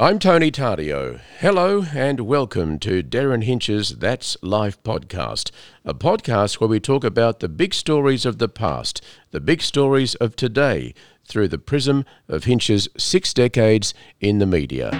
[0.00, 1.20] I'm Tony Tardio.
[1.40, 5.50] Hello and welcome to Derryn Hinch's That's Life podcast,
[5.84, 10.14] a podcast where we talk about the big stories of the past, the big stories
[10.14, 10.94] of today,
[11.26, 13.92] through the prism of Hinch's six decades
[14.22, 14.90] in the media.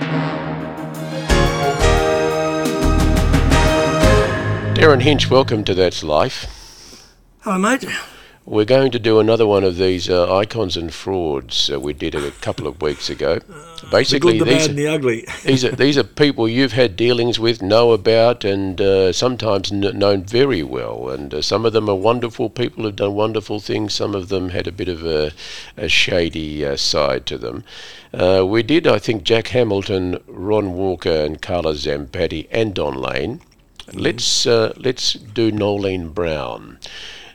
[4.74, 7.08] Derryn Hinch, welcome to That's Life.
[7.40, 7.86] Hello, mate.
[8.50, 12.16] We're going to do another one of these uh, icons and frauds uh, we did
[12.16, 13.38] it a couple of weeks ago.
[13.92, 15.24] Basically, the good, the these, bad, and the ugly.
[15.44, 19.96] these are these are people you've had dealings with, know about, and uh, sometimes n-
[19.96, 21.10] known very well.
[21.10, 23.94] And uh, some of them are wonderful people who've done wonderful things.
[23.94, 25.30] Some of them had a bit of a,
[25.76, 27.62] a shady uh, side to them.
[28.12, 33.42] Uh, we did, I think, Jack Hamilton, Ron Walker, and Carla Zampatti, and Don Lane.
[33.86, 33.98] Mm-hmm.
[34.00, 36.80] Let's let's do Noeline Brown.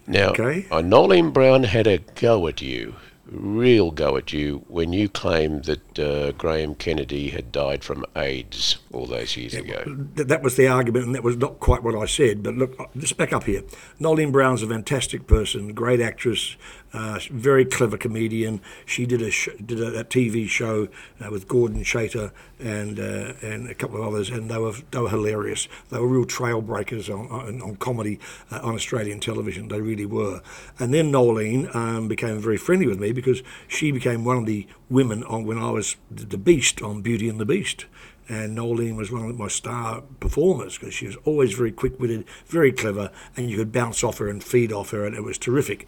[0.07, 0.67] Now, okay.
[0.69, 2.95] uh, Brown had a go at you,
[3.25, 8.77] real go at you, when you claimed that uh, Graham Kennedy had died from AIDS
[8.93, 9.83] all those years yeah, ago.
[10.15, 12.43] That was the argument, and that was not quite what I said.
[12.43, 13.63] But look, just back up here.
[13.99, 16.55] Noeline Brown's a fantastic person, great actress,
[16.95, 18.61] uh, very clever comedian.
[18.85, 20.87] She did a sh- did a, a, TV show
[21.19, 24.99] uh, with Gordon Chater and uh, and a couple of others, and they were they
[24.99, 25.67] were hilarious.
[25.89, 29.67] They were real trailbreakers on on, on comedy uh, on Australian television.
[29.67, 30.41] They really were.
[30.79, 34.65] And then Noeline um, became very friendly with me because she became one of the
[34.89, 37.85] women on when I was the Beast on Beauty and the Beast
[38.27, 42.71] and Noeline was one of my star performers because she was always very quick-witted, very
[42.71, 45.87] clever, and you could bounce off her and feed off her, and it was terrific.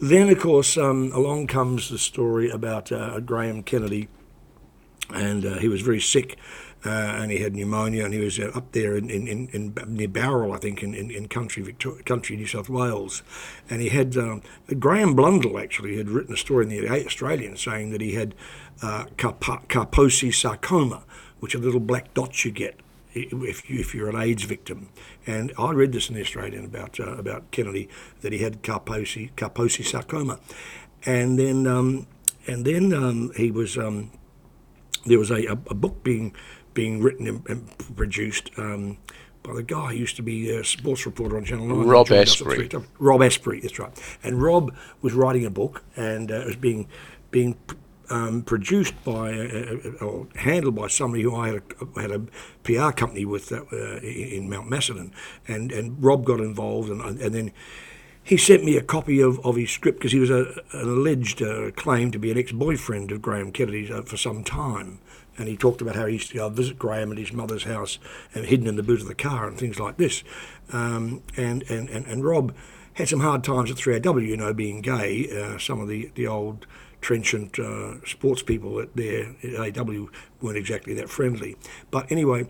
[0.00, 4.08] Then, of course, um, along comes the story about uh, Graham Kennedy,
[5.08, 6.38] and uh, he was very sick.
[6.84, 9.74] Uh, and he had pneumonia, and he was uh, up there in, in, in, in,
[9.88, 13.24] near Bowral, I think, in, in, country Victoria, country New South Wales,
[13.68, 14.40] and he had um,
[14.78, 18.36] Graham Blundell actually had written a story in the Australian saying that he had
[18.82, 21.02] uh, Kaposi sarcoma,
[21.40, 22.78] which are little black dots you get
[23.16, 24.88] if, you, if you're an AIDS victim.
[25.26, 27.88] And I read this in the Australian about uh, about Kennedy
[28.20, 30.38] that he had Kaposi Kaposi sarcoma,
[31.04, 32.06] and then um,
[32.46, 34.10] and then um, he was um,
[35.04, 36.34] there was a, a, book being
[36.74, 38.50] being written and, produced.
[38.56, 38.98] Um,
[39.42, 41.86] by the guy who used to be a sports reporter on Channel 9.
[41.86, 42.74] Rob Esprit.
[42.98, 43.92] Rob Esprit, that's right.
[44.24, 46.88] And Rob was writing a book and uh, it was being
[47.30, 47.56] being
[48.10, 51.62] um, produced by uh, uh, or handled by somebody who I had
[51.96, 52.20] a, had a
[52.62, 53.64] PR company with uh,
[54.00, 55.12] in Mount Macedon,
[55.48, 57.52] and and Rob got involved, and and then
[58.22, 61.40] he sent me a copy of, of his script because he was a, an alleged
[61.40, 64.98] uh, claim to be an ex-boyfriend of Graham Kennedy's uh, for some time.
[65.38, 68.00] And he talked about how he used to go visit Graham at his mother's house
[68.34, 70.24] and hidden in the boot of the car and things like this.
[70.72, 72.52] Um, and, and, and, and Rob
[72.94, 75.56] had some hard times at 3AW, you know, being gay.
[75.60, 76.66] Some of the, the old
[77.06, 80.08] trenchant uh, sports people at at AW
[80.40, 81.56] weren't exactly that friendly.
[81.92, 82.48] But anyway,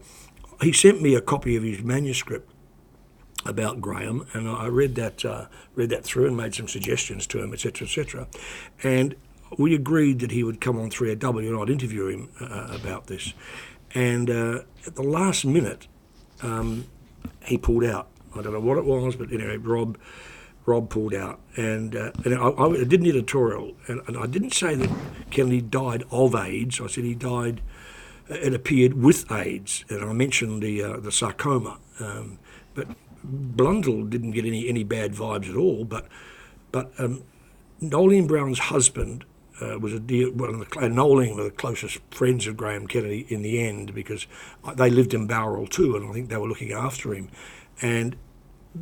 [0.62, 2.50] he sent me a copy of his manuscript
[3.44, 7.42] about Graham, and I read that uh, read that through and made some suggestions to
[7.42, 8.28] him, etc., etc.
[8.82, 9.14] And
[9.58, 13.34] we agreed that he would come on 3AW and I'd interview him uh, about this.
[13.94, 15.86] And uh, at the last minute,
[16.42, 16.86] um,
[17.44, 18.08] he pulled out.
[18.34, 19.98] I don't know what it was, but anyway, Rob
[20.66, 24.52] Rob pulled out, and uh, and I, I, did an editorial, and, and, I didn't
[24.52, 24.90] say that
[25.30, 26.80] Kennedy died of AIDS.
[26.80, 27.62] I said he died.
[28.28, 31.78] Uh, it appeared with AIDS, and I mentioned the uh, the sarcoma.
[32.00, 32.40] Um,
[32.74, 32.88] but
[33.22, 35.84] Blundell didn't get any any bad vibes at all.
[35.84, 36.08] But
[36.72, 37.22] but um,
[37.80, 39.24] Noeline Brown's husband
[39.60, 43.24] uh, was a dear, one of the, and were the closest friends of Graham Kennedy
[43.28, 44.26] in the end because
[44.74, 47.28] they lived in Bowral too, and I think they were looking after him.
[47.80, 48.16] And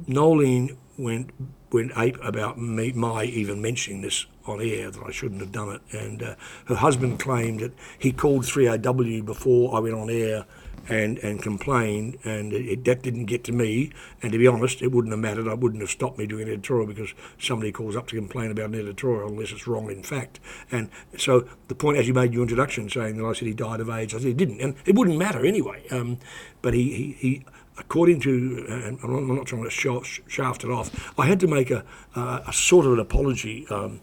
[0.07, 1.31] Noeline went
[1.75, 5.71] went ape about me, my even mentioning this on air that I shouldn't have done
[5.71, 5.83] it.
[5.93, 6.35] And uh,
[6.67, 10.47] her husband claimed that he called 3AW before I went on air
[10.89, 13.91] and, and complained, and it, that didn't get to me.
[14.23, 15.49] And to be honest, it wouldn't have mattered.
[15.49, 18.67] I wouldn't have stopped me doing an editorial because somebody calls up to complain about
[18.67, 20.41] an editorial unless it's wrong in fact.
[20.71, 23.81] And so the point, as you made your introduction, saying that I said he died
[23.81, 25.87] of AIDS, I said he didn't, and it wouldn't matter anyway.
[25.91, 26.19] Um,
[26.61, 27.45] but he, he, he
[27.79, 31.85] according to, and I'm not trying to shaft it off, I had to make a,
[32.15, 33.67] a, a sort of an apology.
[33.69, 34.01] Um,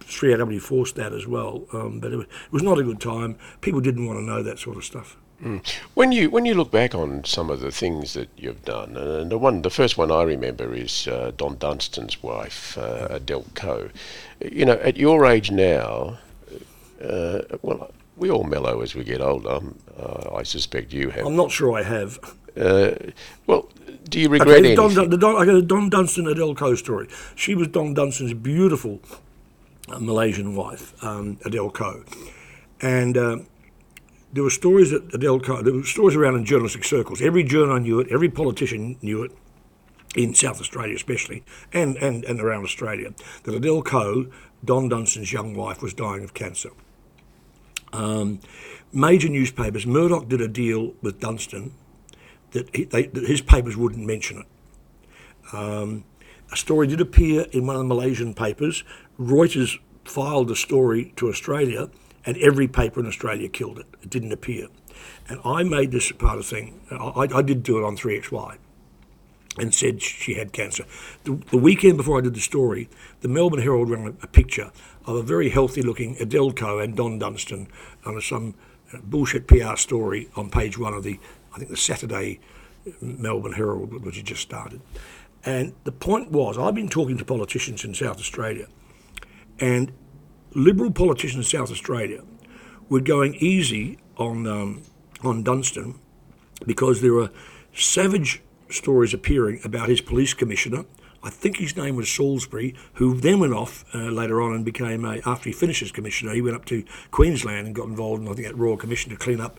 [0.00, 3.36] 3AW forced that as well, um, but it was, it was, not a good time.
[3.60, 5.18] People didn't want to know that sort of stuff.
[5.42, 5.64] Mm.
[5.94, 9.30] When you when you look back on some of the things that you've done, and
[9.30, 13.90] the one the first one I remember is uh, Don Dunstan's wife, uh, Adele Koh.
[14.40, 16.18] You know, at your age now,
[17.00, 19.60] uh, well, we all mellow as we get older.
[19.96, 21.26] Uh, I suspect you have.
[21.26, 22.18] I'm not sure I have.
[22.58, 23.12] Uh,
[23.46, 23.68] well,
[24.08, 27.08] do you regret okay, Don, the Don, I got a Don Dunstan Adele Koh story.
[27.34, 29.00] She was Don Dunstan's beautiful
[29.88, 32.04] uh, Malaysian wife, um, Adele Koh,
[32.80, 33.38] and uh,
[34.32, 37.22] there were stories at Adele Koh, there were stories around in journalistic circles.
[37.22, 39.32] Every journo knew it, every politician knew it,
[40.16, 43.12] in South Australia especially, and, and, and around Australia,
[43.44, 44.26] that Adele Koh,
[44.64, 46.70] Don Dunstan's young wife, was dying of cancer.
[47.92, 48.40] Um,
[48.92, 51.72] major newspapers, Murdoch did a deal with Dunstan
[52.52, 55.54] that, he, they, that his papers wouldn't mention it.
[55.54, 56.04] Um,
[56.50, 58.84] a story did appear in one of the Malaysian papers.
[59.18, 61.90] Reuters filed the story to Australia,
[62.24, 63.86] and every paper in Australia killed it.
[64.02, 64.68] It didn't appear.
[65.28, 66.80] And I made this part of the thing.
[66.90, 68.56] I, I did do it on 3XY
[69.58, 70.84] and said she had cancer.
[71.24, 72.88] The, the, weekend before I did the story,
[73.20, 74.70] the Melbourne Herald ran a, a picture
[75.04, 77.68] of a very healthy looking Adele Koh and Don Dunstan
[78.04, 78.54] on some
[78.92, 81.18] uh, bullshit PR story on page one of the,
[81.58, 82.40] I think, the Saturday
[83.00, 84.80] Melbourne Herald, which had just started.
[85.44, 88.66] And the point was, I've been talking to politicians in South Australia,
[89.58, 89.92] and
[90.54, 92.22] Liberal politicians in South Australia
[92.88, 94.82] were going easy on um,
[95.22, 95.96] on Dunstan
[96.66, 97.30] because there were
[97.74, 100.84] savage stories appearing about his police commissioner.
[101.22, 105.04] I think his name was Salisbury, who then went off uh, later on and became
[105.04, 108.28] a, after he finished as commissioner, he went up to Queensland and got involved in,
[108.28, 109.58] I think, that Royal Commission to clean up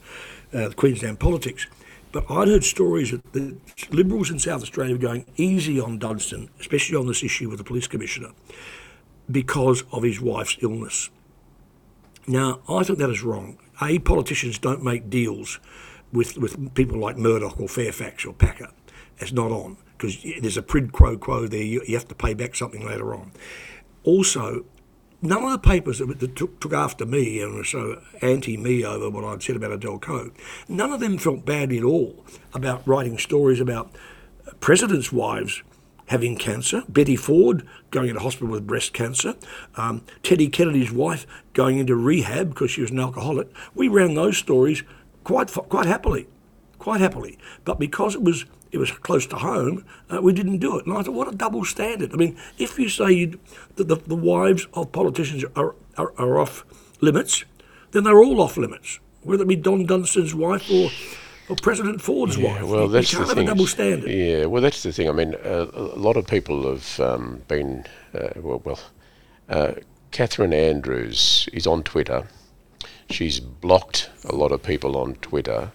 [0.54, 1.68] uh, Queensland politics.
[2.12, 3.58] But I'd heard stories that the
[3.92, 7.64] Liberals in South Australia were going easy on Dunstan, especially on this issue with the
[7.64, 8.32] police commissioner,
[9.30, 11.10] because of his wife's illness.
[12.28, 13.58] Now, I think that is wrong.
[13.82, 15.60] A, politicians don't make deals
[16.12, 18.70] with, with people like Murdoch or Fairfax or Packer
[19.20, 21.62] it's not on because there's a quid pro quo there.
[21.62, 23.32] You, you, have to pay back something later on.
[24.04, 24.66] Also,
[25.22, 29.10] none of the papers that, took, took, after me and were so anti me over
[29.10, 30.32] what I'd said about Adele Koh,
[30.68, 32.24] none of them felt badly at all
[32.54, 33.96] about writing stories about
[34.60, 35.64] presidents' wives
[36.08, 39.36] having cancer, Betty Ford going into hospital with breast cancer,
[39.76, 43.48] um, Teddy Kennedy's wife going into rehab because she was an alcoholic.
[43.76, 44.84] We ran those stories
[45.24, 46.28] quite quite happily,
[46.80, 47.38] quite happily.
[47.64, 50.86] But because it was it was close to home, uh, we didn't do it.
[50.86, 52.14] And I thought, what a double standard.
[52.14, 53.34] I mean, if you say
[53.76, 56.66] that the, the wives of politicians are, are, are, off
[57.02, 57.46] limits,
[57.92, 60.90] then they're all off limits, whether it be Don Dunstan's wife or,
[61.50, 62.64] or President Ford's yeah, wife.
[62.64, 63.48] Well, you, that's you can't the have thing.
[63.48, 64.10] a double standard.
[64.10, 65.10] Yeah, well, that's the thing.
[65.10, 68.80] I mean, uh, a lot of people have um, been, uh, well, well
[69.50, 69.74] uh,
[70.12, 72.28] Catherine Andrews is on Twitter.
[73.10, 75.72] She's blocked a lot of people on Twitter.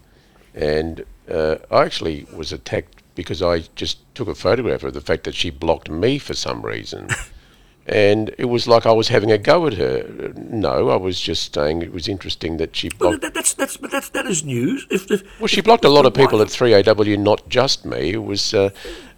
[0.55, 5.25] And uh, I actually was attacked because I just took a photograph of the fact
[5.25, 7.09] that she blocked me for some reason.
[7.87, 10.33] and it was like I was having a go at her.
[10.37, 13.01] No, I was just saying it was interesting that she blocked.
[13.01, 14.87] Well, that, that's that's but that's that is news.
[14.91, 18.13] If, if well, she blocked a lot of people at 3AW, not just me.
[18.13, 18.71] It was, uh,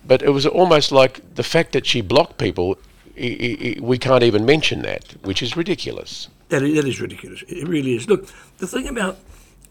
[0.04, 2.78] but it was almost like the fact that she blocked people.
[3.18, 6.28] I, I, we can't even mention that, which is ridiculous.
[6.50, 7.42] That is, that is ridiculous.
[7.48, 8.08] It really is.
[8.08, 8.26] Look,
[8.58, 9.16] the thing about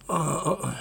[0.10, 0.76] uh, uh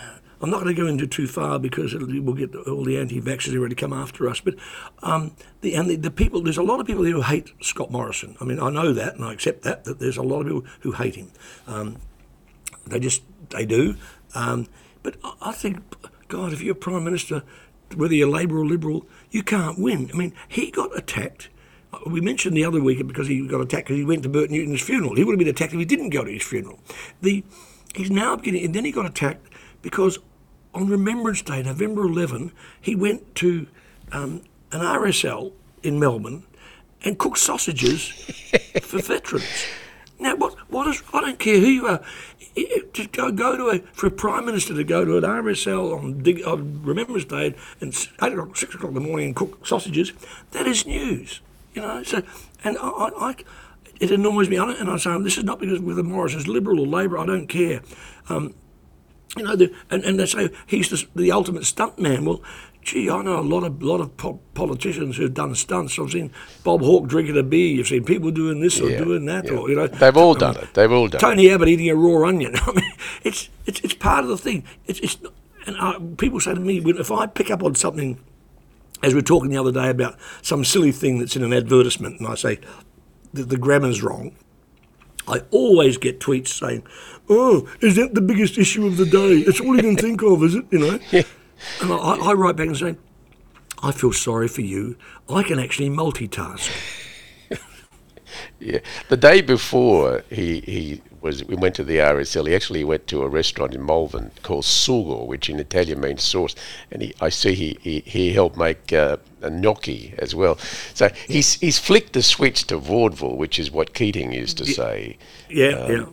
[0.45, 3.75] I'm not going to go into too far because we'll get all the anti-vaxxers ready
[3.75, 4.41] to come after us.
[4.41, 4.57] But
[5.03, 8.37] um, the and the, the, people, there's a lot of people who hate Scott Morrison.
[8.43, 9.85] I mean, I know that and I accept that.
[9.85, 11.33] That there's a lot of people who hate him.
[11.67, 11.97] Um,
[12.87, 13.97] they just they do.
[14.35, 14.67] Um,
[15.03, 15.79] but I think,
[16.29, 17.43] God, if you're prime minister,
[17.97, 20.11] whether you're Labor or Liberal, you can't win.
[20.13, 21.49] I mean, he got attacked.
[22.05, 24.83] We mentioned the other week because he got attacked because he went to Bert Newton's
[24.83, 25.15] funeral.
[25.15, 26.81] He would have been attacked if he didn't go to his funeral.
[27.23, 27.43] The
[27.95, 29.49] he's now getting, and then he got attacked
[29.81, 30.19] because
[30.75, 33.67] on Remembrance Day, November 11, he went to
[34.13, 35.53] um, an RSL
[35.83, 36.45] in Melbourne
[37.05, 38.09] and cooked sausages
[38.83, 39.67] for veterans.
[40.19, 42.01] Now, what, what is, I don't care who you are,
[42.55, 46.45] to go, go to a, for a Prime Minister to go to an RSL on,
[46.45, 50.13] on Remembrance Day and 8 o'clock, 6 o'clock in the morning and cook sausages,
[50.53, 51.41] that is news.
[51.75, 52.23] You know, so,
[52.63, 53.37] and I, I,
[54.01, 56.87] it annoys me, and I say, this is not because whether Morris is Liberal or
[56.87, 57.83] Labor, I don't care.
[58.29, 58.55] Um,
[59.37, 62.25] you know, the, and, and they say he's the, the ultimate stunt man.
[62.25, 62.43] Well,
[62.83, 65.99] gee, I know a lot of lot of po- politicians who've done stunts.
[65.99, 66.31] I've seen
[66.63, 67.75] Bob Hawke drinking a beer.
[67.77, 69.53] You've seen people doing this or Yeah, doing that, yeah.
[69.53, 70.75] or you know, They've all I done mean, it.
[70.75, 71.21] They've all done it.
[71.21, 72.53] Tony Abbott eating a raw onion.
[72.63, 74.65] I mean, it's it's it's part of the thing.
[74.87, 75.17] It's it's
[75.67, 78.21] and uh, people say to me, if I pick up on something,
[79.03, 82.21] as we were talking the other day about some silly thing that's in an advertisement,
[82.21, 82.61] and I say
[83.33, 84.35] the, the grammar's wrong.
[85.27, 86.83] I always get tweets saying,
[87.29, 89.43] "Oh, is that the biggest issue of the day?
[89.43, 90.99] That's all you can think of, is it?" You know.
[91.13, 91.23] Yeah.
[91.81, 92.97] And I, I write back and say,
[93.83, 94.97] "I feel sorry for you.
[95.29, 96.69] I can actually multitask."
[98.59, 98.79] Yeah,
[99.09, 102.49] the day before he, he was we went to the RSL.
[102.49, 106.55] He actually went to a restaurant in Malvern called Sugo, which in Italian means sauce.
[106.91, 110.57] And he, I see he, he, he helped make uh, a gnocchi as well.
[110.95, 115.19] So he's he's flicked the switch to vaudeville, which is what Keating used to say.
[115.49, 116.07] Yeah, Um, yeah.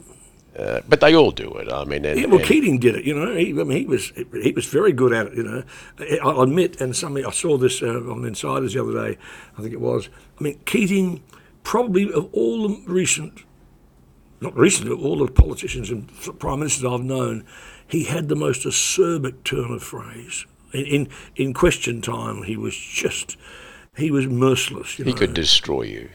[0.58, 1.72] Uh, but they all do it.
[1.72, 3.05] I mean, and, Yeah, well, and- Keating did it.
[3.05, 4.12] You know, he, I mean, he was
[4.43, 5.34] he was very good at it.
[5.36, 5.63] You know,
[6.22, 9.17] I'll admit, and something I saw this uh, on Insiders the other day.
[9.58, 10.10] I think it was.
[10.39, 11.24] I mean, Keating,
[11.63, 13.43] probably of all the recent,
[14.41, 17.46] not recent, but all the politicians and prime ministers I've known,
[17.88, 20.46] he had the most acerbic turn of phrase.
[20.74, 23.38] In in, in question time, he was just
[23.96, 25.00] he was merciless.
[25.00, 25.17] You he know.
[25.17, 26.10] could destroy you.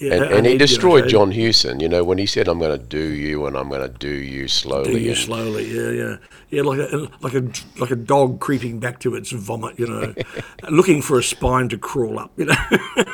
[0.00, 2.82] Yeah, and, and he destroyed John Hewson, you know, when he said, I'm going to
[2.82, 4.94] do you and I'm going to do you slowly.
[4.94, 5.70] Do you slowly?
[5.70, 6.16] Yeah, yeah,
[6.48, 6.62] yeah.
[6.62, 10.14] Like a like a like a dog creeping back to its vomit, you know,
[10.70, 12.32] looking for a spine to crawl up.
[12.38, 12.54] You know,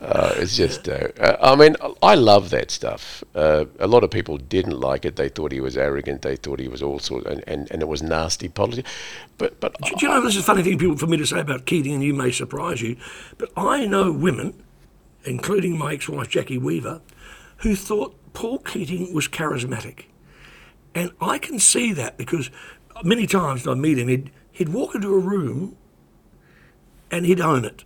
[0.00, 3.24] Uh, it's just, uh, uh, I mean, I love that stuff.
[3.34, 5.16] Uh, a lot of people didn't like it.
[5.16, 6.22] They thought he was arrogant.
[6.22, 8.88] They thought he was all sorts, and, and, and it was nasty politics.
[9.38, 11.40] But but do you know this is a funny thing people for me to say
[11.40, 12.96] about Keating, and you may surprise you,
[13.36, 14.54] but I know women,
[15.26, 17.00] including my ex-wife Jacki Weaver,
[17.58, 20.04] who thought Paul Keating was charismatic,
[20.94, 22.50] and I can see that because
[23.04, 25.76] many times I meet him, he'd he'd walk into a room,
[27.10, 27.84] and he'd own it.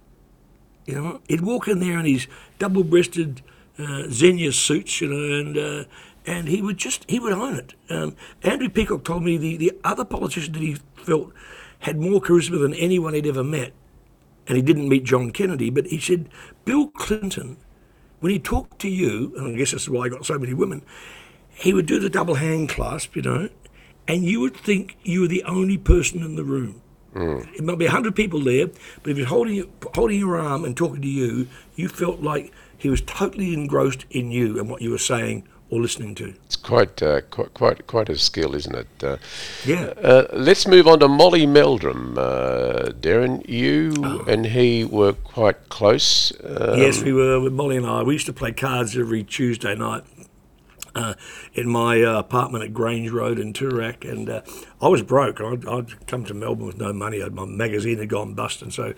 [0.87, 2.27] You know, he'd walk in there in his
[2.59, 3.43] double-breasted
[3.79, 5.85] uh, Zegna suits, you know, and uh,
[6.27, 7.75] and he would just he would own it.
[7.89, 11.33] Um, Andrew Peacock told me the, the other politician that he felt
[11.81, 13.73] had more charisma than anyone he'd ever met,
[14.51, 16.29] and he didn't meet John Kennedy, but he said
[16.65, 17.57] Bill Clinton,
[18.19, 20.55] when he talked to you, and I guess this is why I got so many
[20.55, 20.83] women,
[21.51, 23.49] he would do the double hand clasp, you know,
[24.09, 26.83] and you would think you were the only person in the room.
[27.15, 27.47] Mm.
[27.55, 30.77] It might be a hundred people there, but if he's holding holding your arm and
[30.77, 34.91] talking to you, you felt like he was totally engrossed in you and what you
[34.91, 36.35] were saying or listening to.
[36.45, 38.89] it's quite, uh, quite quite quite a skill, isn't it?
[39.03, 39.17] Uh,
[39.65, 39.93] Yeah.
[40.03, 42.19] uh, let's move on to Molly Meldrum.
[42.19, 43.93] Uh, Derryn, you
[44.27, 46.33] and he were quite close.
[46.41, 48.03] Uh, yes, we were with Molly and I.
[48.03, 50.05] We used to play cards every Tuesday night.
[50.93, 51.15] Uh,
[51.55, 54.41] in my uh, apartment at Grange Road in Toorak, and uh,
[54.83, 55.41] I was broke.
[55.41, 57.23] I'd, I'd come to Melbourne with no money.
[57.31, 58.95] My magazine had gone bust, and so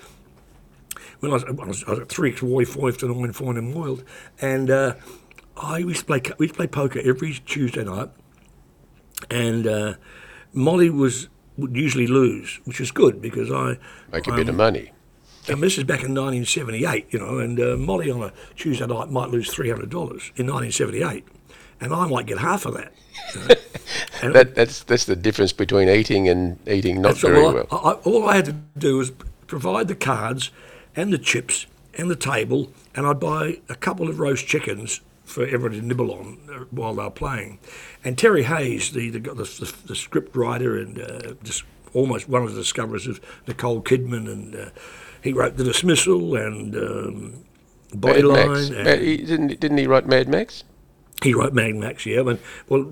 [1.21, 3.75] when I was, I was, I was at three Roy Foyft and Owen Foyne and
[3.75, 4.05] Moiled,
[4.41, 4.95] and uh,
[5.57, 8.11] I used to play we used to play poker every Tuesday night,
[9.31, 9.95] and uh,
[10.53, 13.79] Molly was would usually lose, which was good because I
[14.11, 14.93] make a bit of money.
[15.49, 19.11] and this is back in 1978, you know, and uh, Molly on a Tuesday night
[19.11, 19.83] might lose $300
[20.37, 21.25] in 1978,
[21.81, 22.93] and I might get half of that.
[23.35, 23.55] you know.
[24.23, 27.67] And That, that's that's the difference between eating and eating not very all, well.
[27.71, 29.13] I, I, all I had to do was
[29.47, 30.51] provide the cards
[30.97, 31.67] and the chips
[31.99, 35.01] and the table, and I'd buy a couple of roast chickens
[35.33, 37.59] for everyone to nibble on uh, while they were playing.
[38.05, 42.43] And Terry Hayes, the the, the, the, the script writer and uh, just almost one
[42.43, 44.71] of the discoverers of Nicole Kidman, and uh,
[45.23, 47.45] he wrote The Dismissal and um.
[47.93, 48.75] Bodyline.
[48.75, 50.65] And- he, didn't didn't he write Mad Max?
[51.23, 52.21] he wrote Mad Max, yeah.
[52.21, 52.91] And, well,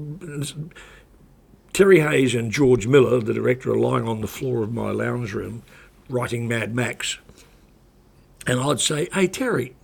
[1.73, 5.35] Terry Hayes and George Miller, the director, are lying on the floor of my lounge
[5.35, 5.63] room
[6.09, 7.19] writing Mad Max.
[8.47, 9.75] And I'd say, hey, Terry,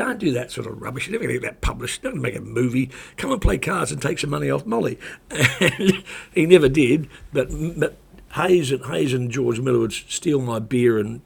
[0.00, 1.06] don't do that sort of rubbish.
[1.06, 2.00] You're never going to get that published.
[2.00, 2.90] Don't make a movie.
[3.18, 4.98] Come and play cards and take some money off Molly.
[5.30, 6.02] And
[6.34, 7.06] he never did.
[7.34, 7.98] But, but
[8.32, 11.20] Hayes, and, Hayes and George Miller would steal my beer and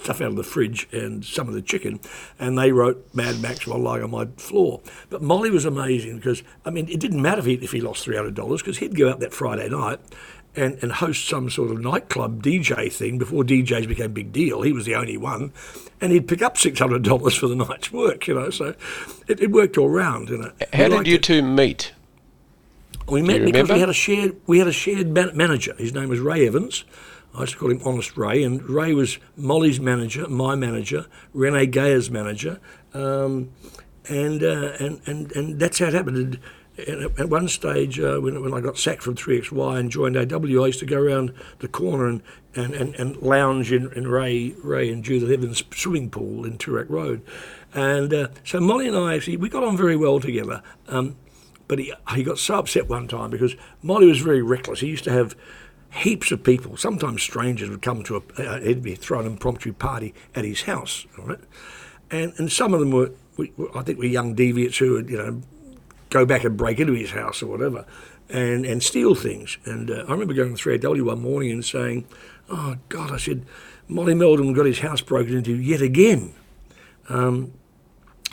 [0.00, 2.00] stuff out of the fridge and some of the chicken,
[2.38, 4.80] and they wrote Mad Max while lying on my floor.
[5.10, 8.06] But Molly was amazing because, I mean, it didn't matter if he, if he lost
[8.06, 9.98] $300 because he'd go out that Friday night
[10.56, 14.62] and, and host some sort of nightclub DJ thing before DJs became a big deal.
[14.62, 15.52] He was the only one,
[16.00, 18.74] and he'd pick up $600 for the night's work, you know, so
[19.28, 20.52] it, it worked all round, you know.
[20.72, 21.22] How did you it.
[21.22, 21.92] two meet?
[23.08, 23.74] We met because remember?
[23.74, 25.74] we had a shared we had a shared man- manager.
[25.78, 26.84] His name was Ray Evans.
[27.36, 31.70] I used to call him Honest Ray, and Ray was Molly's manager, my manager, Renée
[31.70, 32.58] Geyer's manager,
[32.94, 33.50] um,
[34.08, 36.40] and, uh, and and and that's how it happened.
[36.78, 40.66] At- one stage, uh, when, when I got sacked from 3XY and joined AW, I
[40.66, 42.22] used to go around the corner and,
[42.54, 46.90] and, and, and lounge in, in Ray Ray and Judith Evans' swimming pool in Toorak
[46.90, 47.22] Road.
[47.74, 50.62] And uh, so Molly and I actually, we got on very well together.
[50.88, 51.16] Um,
[51.68, 54.80] but he, he got so upset one time because Molly was very reckless.
[54.80, 55.34] He used to have
[55.90, 59.72] heaps of people, sometimes strangers, would come to a, uh, he'd be throwing an impromptu
[59.72, 61.40] party at his house, all right?
[62.10, 65.16] And, and some of them were, we, I think, were young deviants who had, you
[65.16, 65.42] know,
[66.10, 67.86] go back and break into his house or whatever
[68.28, 69.58] and, and steal things.
[69.64, 72.06] And uh, I remember going to 3AW one morning and saying,
[72.50, 73.44] oh, God, I said,
[73.88, 76.34] Molly Meldrum got his house broken into yet again.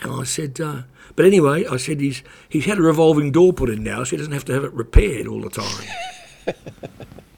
[0.01, 0.83] And I said, uh,
[1.15, 4.17] but anyway, I said he's he's had a revolving door put in now, so he
[4.17, 5.87] doesn't have to have it repaired all the time.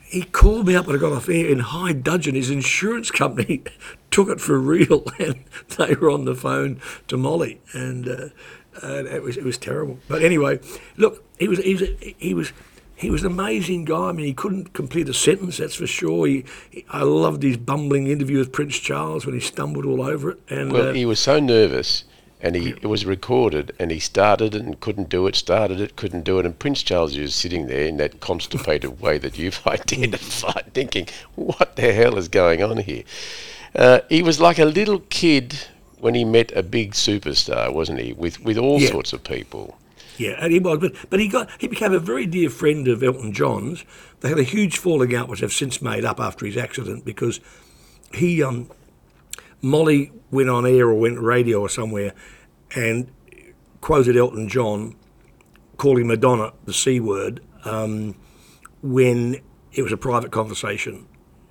[0.05, 2.35] he called me up when I got off air in high dudgeon.
[2.35, 3.63] His insurance company
[4.11, 5.43] took it for real, and
[5.77, 8.29] they were on the phone to Molly, and uh,
[8.83, 9.99] Uh, it was it was terrible.
[10.07, 10.59] But anyway,
[10.97, 12.51] look, he was he was he was
[12.95, 14.09] he was an amazing guy.
[14.09, 16.27] I mean, he couldn't complete a sentence, that's for sure.
[16.27, 20.31] He, he I loved his bumbling interview with Prince Charles when he stumbled all over
[20.31, 20.39] it.
[20.49, 22.05] And Well, uh, he was so nervous,
[22.41, 25.95] and he it was recorded, and he started it and couldn't do it, started it,
[25.95, 29.61] couldn't do it, and Prince Charles was sitting there in that constipated way that you've
[29.67, 33.03] identified, thinking, "What the hell is going on here?"
[33.75, 35.59] Uh, he was like a little kid
[36.05, 38.13] when he met a big superstar, wasn't he?
[38.13, 38.91] With with all Yeah.
[38.91, 39.75] sorts of people.
[40.19, 43.01] Yeah, and he was, but, but he got he became a very dear friend of
[43.01, 43.83] Elton John's.
[44.19, 47.39] They had a huge falling out, which they've since made up after his accident, because
[48.13, 48.69] he um,
[49.63, 52.13] Molly went on air or went radio or somewhere,
[52.75, 53.09] and
[53.81, 54.95] quoted Elton John,
[55.77, 58.13] calling Madonna the c word, um,
[58.83, 59.41] when
[59.73, 61.07] it was a private conversation,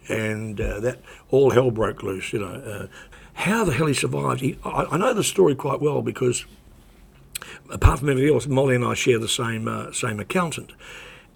[0.09, 2.33] and uh, that all hell broke loose.
[2.33, 2.87] You know, uh,
[3.35, 4.41] how the hell he survived?
[4.41, 6.47] He, I, I know the story quite well because
[7.71, 10.73] apart from everything else, Molly and I share the same uh, same accountant,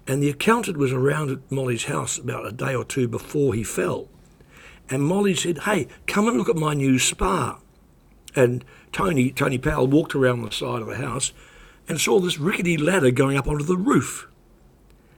[0.07, 3.63] and the accountant was around at Molly's house about a day or two before he
[3.63, 4.07] fell,
[4.89, 7.59] and Molly said, "Hey, come and look at my new spa,"
[8.35, 11.31] and Tony Tony Powell walked around the side of the house
[11.87, 14.27] and saw this rickety ladder going up onto the roof,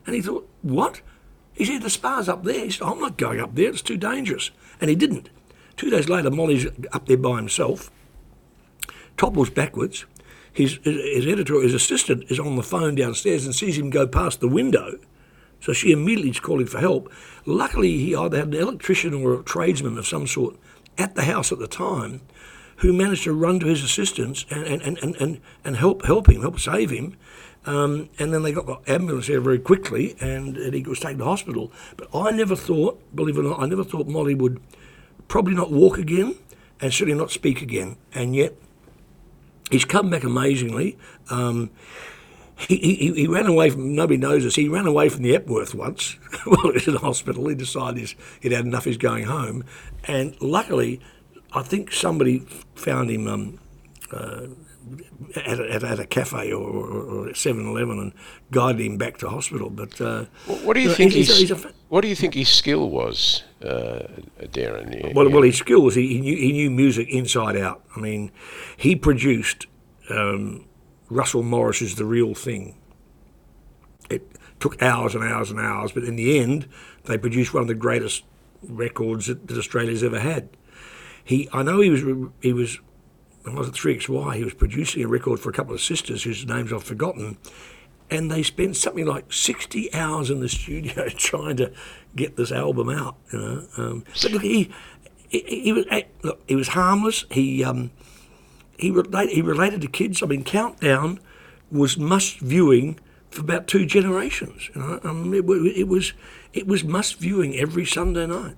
[0.06, 1.02] and he thought, "What?"
[1.54, 3.98] He said, "The spa's up there." He said, "I'm not going up there; it's too
[3.98, 5.30] dangerous," and he didn't.
[5.82, 7.90] Two days later, Molly's up there by himself,
[9.18, 10.06] topples backwards.
[10.54, 14.42] His, his editor, his assistant, is on the phone downstairs and sees him go past
[14.42, 15.00] the window.
[15.60, 17.12] So she immediately is calling for help.
[17.48, 20.56] Luckily, he either had an electrician or a tradesman of some sort
[21.00, 22.22] at the house at the time
[22.76, 26.42] who managed to run to his assistance and, and, and, and, and, help help him,
[26.42, 27.18] help save him.
[27.66, 31.18] Um, and then they got the ambulance there very quickly and, and he was taken
[31.18, 31.72] to hospital.
[31.98, 34.62] But I never thought, believe it or not, I never thought Molly would
[35.32, 36.36] probably not walk again
[36.82, 37.96] and certainly not speak again.
[38.14, 38.54] And yet,
[39.72, 40.98] he's come back amazingly.
[41.30, 41.70] Um,
[42.58, 45.74] he, he, he ran away from, nobody knows this, he ran away from the Epworth
[45.74, 47.48] once while he was in hospital.
[47.48, 49.64] He decided he's, he'd had enough, he's going home.
[50.04, 51.00] And luckily,
[51.54, 52.40] I think somebody
[52.76, 53.60] found him um,
[54.12, 54.48] uh,
[55.38, 58.14] at, a, at, a- cafe or, or, or 7 Eleven and
[58.52, 59.70] guided him back to hospital.
[59.70, 60.26] But uh,
[60.66, 63.44] What, do you think he's he's a fa- What do you think his skill was,
[63.64, 64.08] uh,
[64.48, 64.94] Derryn?
[65.10, 67.84] You- Well, you well, his skills, he, he, knew, he knew music inside out.
[67.96, 68.32] I mean,
[68.78, 69.68] he produced
[70.10, 70.66] um,
[71.10, 72.76] Russell Morris's The Real Thing.
[74.10, 74.28] It
[74.60, 76.68] took hours and hours and hours, but in the end,
[77.06, 78.24] they produced one of the greatest
[78.64, 80.50] records that, that Australia's ever had.
[81.24, 82.02] He, I know he was,
[82.42, 82.80] he was,
[83.44, 86.24] when I was at 3XY, he was producing a record for a couple of sisters
[86.24, 87.38] whose names I've forgotten,
[88.10, 91.72] and they spent something like 60 hours in the studio trying to
[92.16, 93.16] get this album out.
[93.32, 94.70] You know, um, but look, he,
[95.30, 95.86] he, he was
[96.24, 97.26] look, he was harmless.
[97.32, 97.92] He um,
[98.78, 100.22] he relate, he related to kids.
[100.24, 101.20] I mean, Countdown
[101.72, 104.70] was must viewing for about two generations.
[104.76, 105.46] You know, um, it,
[105.78, 106.14] it was
[106.54, 108.56] it was must viewing every Sunday night.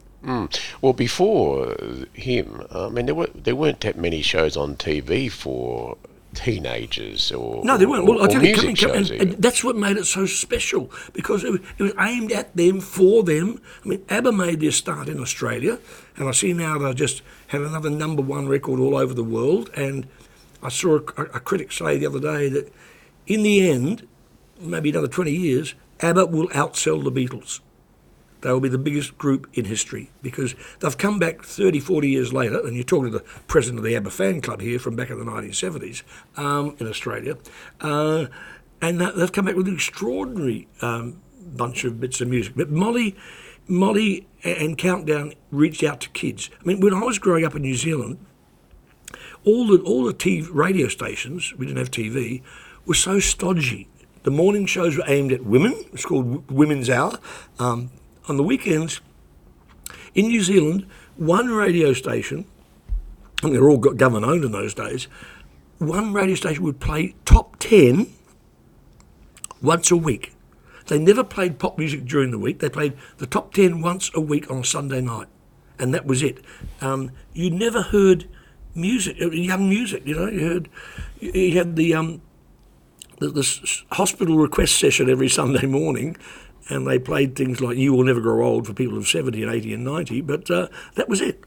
[0.81, 1.75] Well, before
[2.13, 5.97] him, I mean, there, were, there weren't that many shows on TV for
[6.33, 8.03] teenagers or No, they weren't.
[8.07, 10.91] or- Well, I tell you, music coming, and, and that's what made it so special
[11.13, 13.61] because it was, it was aimed at them, for them.
[13.83, 15.79] I mean, ABBA made their start in Australia,
[16.17, 19.69] and I see now they just have another number one record all over the world.
[19.75, 20.07] And
[20.61, 22.73] I saw a, a critic say the other day that
[23.27, 24.07] in the end,
[24.59, 27.59] maybe another 20 years, ABBA will outsell the Beatles.
[28.43, 32.33] They will be the biggest group in history because they've come back 30, 40 years
[32.33, 35.09] later, and you're talking to the president of the ABBA fan club here from back
[35.09, 36.03] in the 1970s
[36.35, 37.37] um, in Australia,
[37.79, 38.25] uh,
[38.81, 42.53] and they've come back with an extraordinary um, bunch of bits of music.
[42.57, 43.15] But Molly,
[43.65, 46.49] Molly and Countdown reached out to kids.
[46.59, 48.17] I mean, when I was growing up in New Zealand,
[49.45, 52.41] all the all the TV radio stations we didn't have TV
[52.85, 53.87] were so stodgy.
[54.23, 55.75] The morning shows were aimed at women.
[55.93, 57.19] It's called Women's Hour.
[57.57, 57.89] Um,
[58.27, 59.01] on the weekends,
[60.15, 62.45] in New Zealand, one radio station,
[63.41, 65.07] and they're all government owned in those days.
[65.79, 68.13] One radio station would play top ten
[69.61, 70.33] once a week.
[70.87, 72.59] They never played pop music during the week.
[72.59, 75.27] They played the top ten once a week on a Sunday night,
[75.79, 76.43] and that was it.
[76.81, 78.27] Um, you never heard
[78.75, 80.05] music, uh, young music.
[80.05, 80.69] You know, you heard
[81.19, 82.21] you had the um,
[83.19, 86.17] the, the hospital request session every Sunday morning,
[86.69, 89.51] and they played things like "You Will Never Grow Old" for people of seventy and
[89.53, 90.21] eighty and ninety.
[90.21, 91.43] But uh, that was it.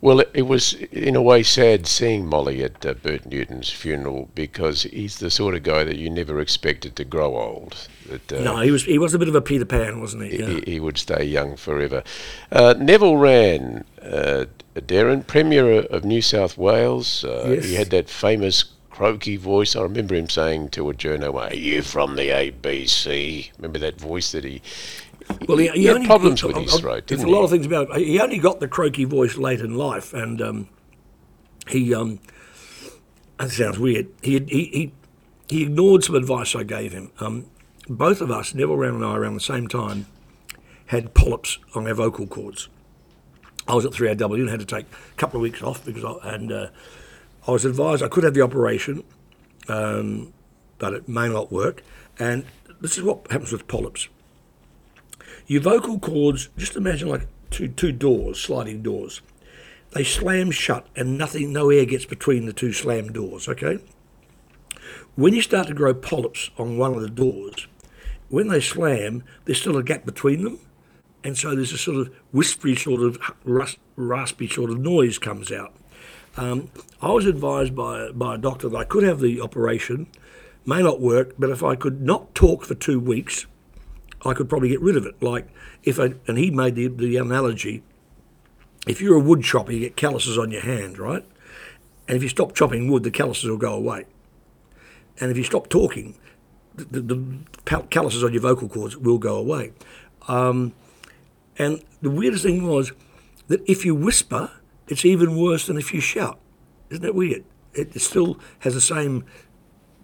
[0.00, 4.28] Well, it, it was in a way sad seeing Molly at uh, Bert Newton's funeral
[4.34, 7.88] because he's the sort of guy that you never expected to grow old.
[8.10, 10.38] That, uh, No, he was he was a bit of a Peter Pan, wasn't he?
[10.38, 10.46] Yeah.
[10.46, 12.02] he, he would stay young forever.
[12.52, 17.24] Uh, Neville Wran, uh, Derryn, Premier of New South Wales.
[17.24, 17.64] Uh, Yes.
[17.64, 19.74] He had that famous croaky voice.
[19.74, 24.30] I remember him saying to a journo, "Are you from the ABC?" Remember that voice
[24.32, 24.62] that he.
[25.48, 27.06] Well, he, he, had only, problems he, with his throat.
[27.08, 28.06] There's a lot of things about it.
[28.06, 30.68] He only got the croaky voice late in life, and um,
[31.66, 32.20] he um,
[33.38, 34.06] that sounds weird.
[34.22, 34.92] He, he he
[35.48, 37.10] he ignored some advice I gave him.
[37.18, 37.46] Um,
[37.88, 40.06] both of us, Neville Wran and I, around the same time,
[40.86, 42.68] had polyps on our vocal cords.
[43.66, 46.34] I was at 3AW and had to take a couple of weeks off because I,
[46.34, 46.66] and uh,
[47.46, 49.04] I was advised I could have the operation,
[49.68, 50.32] um,
[50.78, 51.82] but it may not work.
[52.18, 52.44] And
[52.80, 54.08] this is what happens with polyps.
[55.46, 59.20] Your vocal cords, just imagine like two two doors, sliding doors.
[59.92, 63.48] They slam shut and nothing, no air gets between the two slam doors.
[63.48, 63.78] Okay.
[65.16, 67.68] When you start to grow polyps on one of the doors,
[68.28, 70.58] when they slam, there's still a gap between them,
[71.22, 73.18] and so there's a sort of whispery, sort of
[73.96, 75.72] raspy sort of noise comes out.
[76.36, 76.68] Um,
[77.00, 80.08] I was advised by by a doctor that I could have the operation,
[80.66, 83.46] may not work, but if I could not talk for two weeks,
[84.24, 85.22] I could probably get rid of it.
[85.22, 85.48] Like
[85.82, 87.82] if I, and he made the the analogy.
[88.86, 91.24] If you're a wood chopper, you get calluses on your hand, right?
[92.06, 94.04] And if you stop chopping wood, the calluses will go away.
[95.18, 96.16] And if you stop talking,
[96.74, 99.72] the, the, the calluses on your vocal cords will go away.
[100.28, 100.74] Um,
[101.58, 102.92] and the weirdest thing was
[103.48, 104.50] that if you whisper,
[104.88, 106.38] it's even worse than if you shout.
[106.90, 107.44] Isn't that weird?
[107.72, 109.24] It still has the same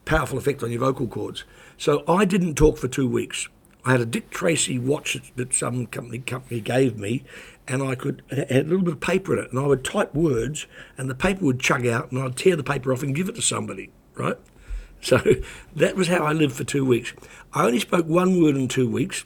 [0.05, 1.45] powerful effect on your vocal cords.
[1.77, 3.49] So I didn't talk for two weeks.
[3.85, 7.25] I had a Dick Tracy watch that some company company gave me,
[7.67, 10.15] and I could had a little bit of paper in it, and I would type
[10.15, 10.67] words,
[10.99, 13.37] and the paper would chug out, and I'd tear the paper off and give it
[13.37, 14.37] to somebody, right?
[15.03, 15.19] So
[15.75, 17.15] that was how I lived for two weeks.
[17.55, 19.25] I only spoke one word in two weeks,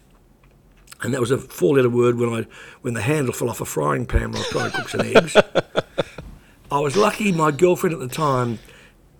[1.03, 2.47] and that was a four-letter word when I
[2.83, 5.01] when the handle fell off a frying pan when I was trying to cook some
[5.03, 5.37] eggs.
[6.71, 7.31] I was lucky.
[7.31, 8.59] My girlfriend at the time,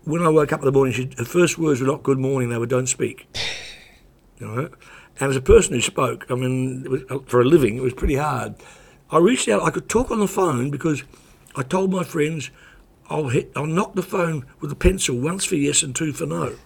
[0.05, 2.49] when I woke up in the morning, she, her first words were not "Good morning."
[2.49, 3.27] They were "Don't speak."
[4.41, 4.69] You know?
[5.21, 7.95] And as a person who spoke, I mean, was, uh, for a living, it was
[7.95, 8.57] pretty hard.
[9.09, 9.63] I reached out.
[9.63, 11.05] I could talk on the phone because
[11.55, 12.51] I told my friends,
[13.09, 16.27] "I'll hit, I'll knock the phone with a pencil once for yes and two for
[16.27, 16.57] no."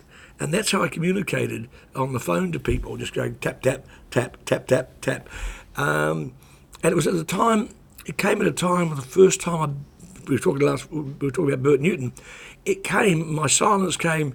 [0.41, 4.37] And that's how I communicated on the phone to people, just going tap, tap, tap,
[4.45, 5.29] tap, tap, tap.
[5.77, 6.33] Um,
[6.83, 7.71] and it was at the time,
[8.07, 11.31] it came at a time, the first time I, we were talking last, we were
[11.31, 12.13] talking about Bert Newton,
[12.65, 14.35] it came, my silence came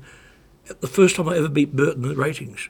[0.70, 2.70] at the first time I ever beat Bert in the ratings.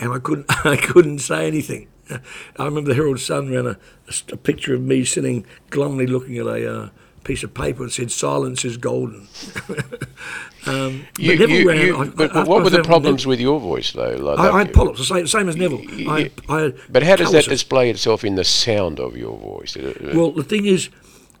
[0.00, 1.88] And I couldn't, I couldn't say anything.
[2.10, 6.36] I remember the Herald Sun ran a, a, a picture of me sitting glumly looking
[6.38, 6.88] at a, uh,
[7.24, 9.28] piece of paper and said "Silence is golden."
[10.66, 13.58] um, you, but you, ran, you, I, but, but what were the problems with your
[13.60, 14.16] voice though?
[14.16, 15.82] Like I, I, had polyps, the same, same as Neville.
[16.08, 19.76] I, I but how does that display itself in the sound of your voice?
[20.14, 20.90] Well, the thing is,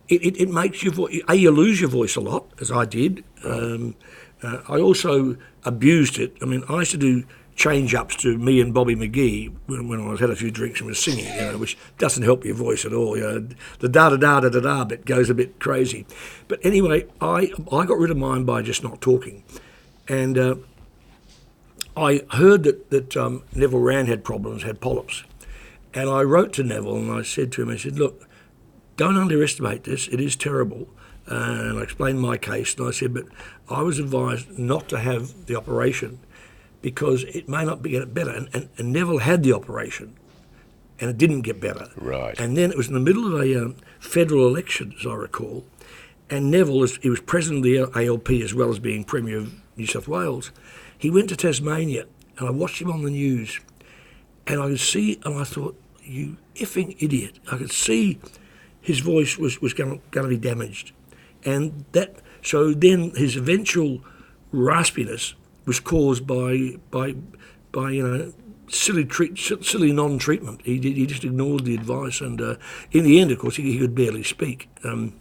[0.08, 1.20] it, it, it makes your voice.
[1.28, 3.24] A, you lose your voice a lot, as I did.
[3.44, 3.94] Um,
[4.42, 6.36] uh, I also abused it.
[6.42, 7.24] I mean, I used to do
[7.54, 10.88] change ups to me and Bobby McGee when, when I had a few drinks and
[10.88, 13.16] was singing, you know, which doesn't help your voice at all.
[13.16, 16.06] You know, the da da da da da da bit goes a bit crazy.
[16.48, 19.42] But anyway, I I got rid of mine by just not talking,
[20.08, 20.54] and uh,
[21.96, 25.24] I heard that that um, Neville Wran had problems, had polyps,
[25.94, 28.28] and I wrote to Neville and I said to him, I said, look,
[28.96, 30.08] don't underestimate this.
[30.08, 30.88] It is terrible.
[31.30, 33.26] Uh, and I explained my case, and I said, but
[33.70, 36.18] I was advised not to have the operation
[36.82, 38.30] because it may not be get better.
[38.30, 40.16] And, and, and, Neville had the operation,
[41.00, 41.88] and it didn't get better.
[41.96, 42.38] Right.
[42.38, 45.64] And then it was in the middle of a um, federal election, as I recall,
[46.28, 49.54] and Neville, was, he was president of the ALP as well as being Premier of
[49.76, 50.50] New South Wales.
[50.96, 52.06] He went to Tasmania,
[52.38, 53.60] and I watched him on the news,
[54.46, 57.38] and I could see, and I thought, you effing idiot.
[57.50, 58.18] I could see
[58.80, 60.92] his voice was, was going to be damaged.
[61.44, 64.00] And that, so then his eventual
[64.52, 67.14] raspiness was caused by by
[67.70, 68.32] by you know
[68.68, 70.62] silly treat, silly non-treatment.
[70.64, 72.56] He did, he just ignored the advice, and uh,
[72.90, 74.68] in the end, of course, he, he could barely speak.
[74.82, 75.14] Um,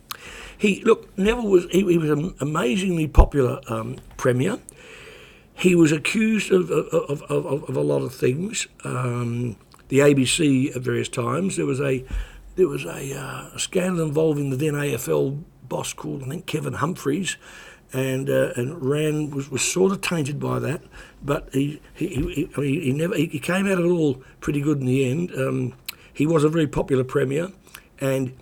[0.58, 4.60] he look Neville was he, he was an amazingly popular um, premier.
[5.54, 8.68] He was accused of of, of, of, of a lot of things.
[8.84, 9.58] Um,
[9.92, 11.58] the ABC at various times.
[11.58, 12.04] There was a
[12.56, 17.38] there was a, uh, scandal involving the then AFL boss called I think Kevin Humphreys
[17.94, 20.82] and uh, and Wran was, was sort of tainted by that,
[21.22, 24.86] but he he, he, he, never he, came out of it all pretty good in
[24.86, 25.32] the end.
[25.36, 25.74] Um,
[26.14, 27.52] he was a very popular premier,
[28.00, 28.34] and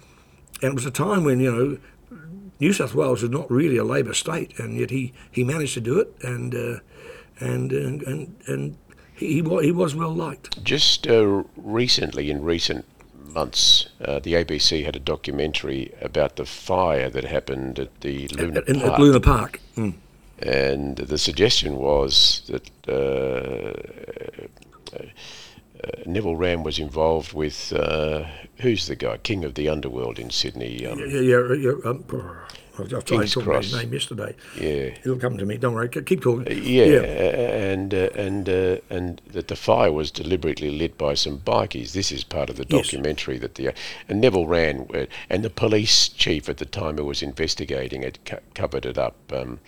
[0.61, 1.77] and it was a time when you know
[2.59, 5.81] New South Wales is not really a Labor state, and yet he, he managed to
[5.81, 6.79] do it, and uh,
[7.39, 8.77] and, and and and
[9.15, 10.63] he he was well liked.
[10.63, 12.85] Just uh, recently, in recent
[13.33, 18.59] months, uh, the ABC had a documentary about the fire that happened at the Luna
[18.59, 18.93] at, Park.
[18.93, 19.59] At Luna Park.
[19.75, 19.93] Mm.
[20.39, 23.73] and the suggestion was that uh,
[24.97, 28.25] uh, Neville Wran was involved with uh,
[28.57, 30.85] who's the guy, King of the Underworld in Sydney.
[30.85, 31.73] Um, Yeah, yeah, yeah.
[31.85, 32.03] Um,
[32.79, 34.35] I was trying to talk about his name yesterday.
[34.55, 35.57] yeah, It'll come to me.
[35.57, 35.89] Don't worry.
[35.89, 36.47] Keep talking.
[36.63, 41.91] yeah, and uh, and uh, and that the fire was deliberately lit by some bikies.
[41.93, 42.85] This is part of the Yes.
[42.85, 43.73] documentary that the
[44.07, 48.19] and Neville Wran uh, and the police chief at the time who was investigating it
[48.25, 49.15] co- covered it up.
[49.33, 49.59] Um,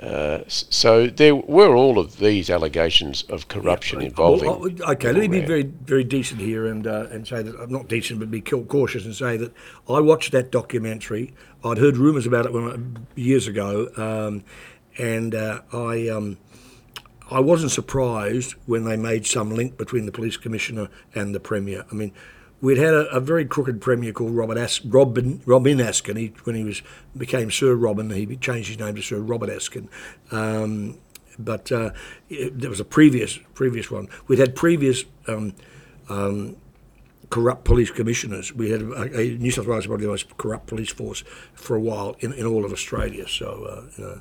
[0.00, 4.48] uh, so there were all of these allegations of corruption involving.
[4.48, 7.72] Well, okay, let me be very, very decent here and uh, and say that I'm
[7.72, 9.52] not decent, but be cautious and say that
[9.88, 11.34] I watched that documentary.
[11.64, 14.44] I'd heard rumours about it when years ago, um,
[14.98, 16.08] and uh, I.
[16.08, 16.38] Um,
[17.30, 21.84] I wasn't surprised when they made some link between the police commissioner and the premier.
[21.92, 22.14] I mean,
[22.60, 26.16] we'd had a, a very crooked premier called Robert As- Robin Robin Askin.
[26.16, 26.82] He, when he was
[27.16, 29.88] became Sir Robin, he changed his name to Sir Robert Askin.
[30.30, 30.98] Um,
[31.38, 31.90] but uh,
[32.28, 34.08] it, there was a previous previous one.
[34.26, 35.04] We'd had previous.
[35.26, 35.54] Um,
[36.08, 36.56] um,
[37.30, 38.54] corrupt police commissioners.
[38.54, 41.80] We had a, a New South Wales probably the most corrupt police force for a
[41.80, 43.28] while in, in all of Australia.
[43.28, 44.20] So uh, you know.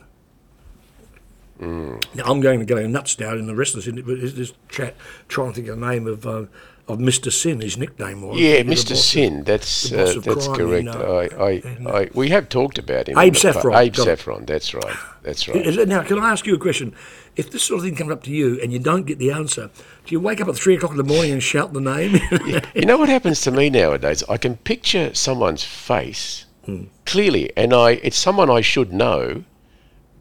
[1.59, 4.95] Now, I'm going to go nuts now in the rest of this, this, this chat,
[5.27, 6.45] trying to think of the name of uh,
[6.87, 7.31] of Mr.
[7.31, 7.61] Sin.
[7.61, 8.39] His nickname was.
[8.39, 8.97] Yeah, He was the Mr.
[8.97, 9.43] of- Sin.
[9.43, 10.81] That's uh, that's crime correct.
[10.81, 13.17] in, uh, I, I, in, uh, I, we have talked about him.
[13.17, 13.95] Abe Saffron, Abe.
[13.95, 14.45] Saffron.
[14.45, 14.95] That's right.
[15.23, 15.87] That's right.
[15.87, 16.93] Now, can I ask you a question?
[17.35, 19.69] If this sort of thing comes up to you and you don't get the answer,
[20.05, 22.19] do you wake up at three o'clock in the morning and shout the name?
[22.73, 24.23] You know what happens to me nowadays?
[24.27, 26.85] I can picture someone's face Hmm.
[27.05, 29.43] clearly, and I it's someone I should know,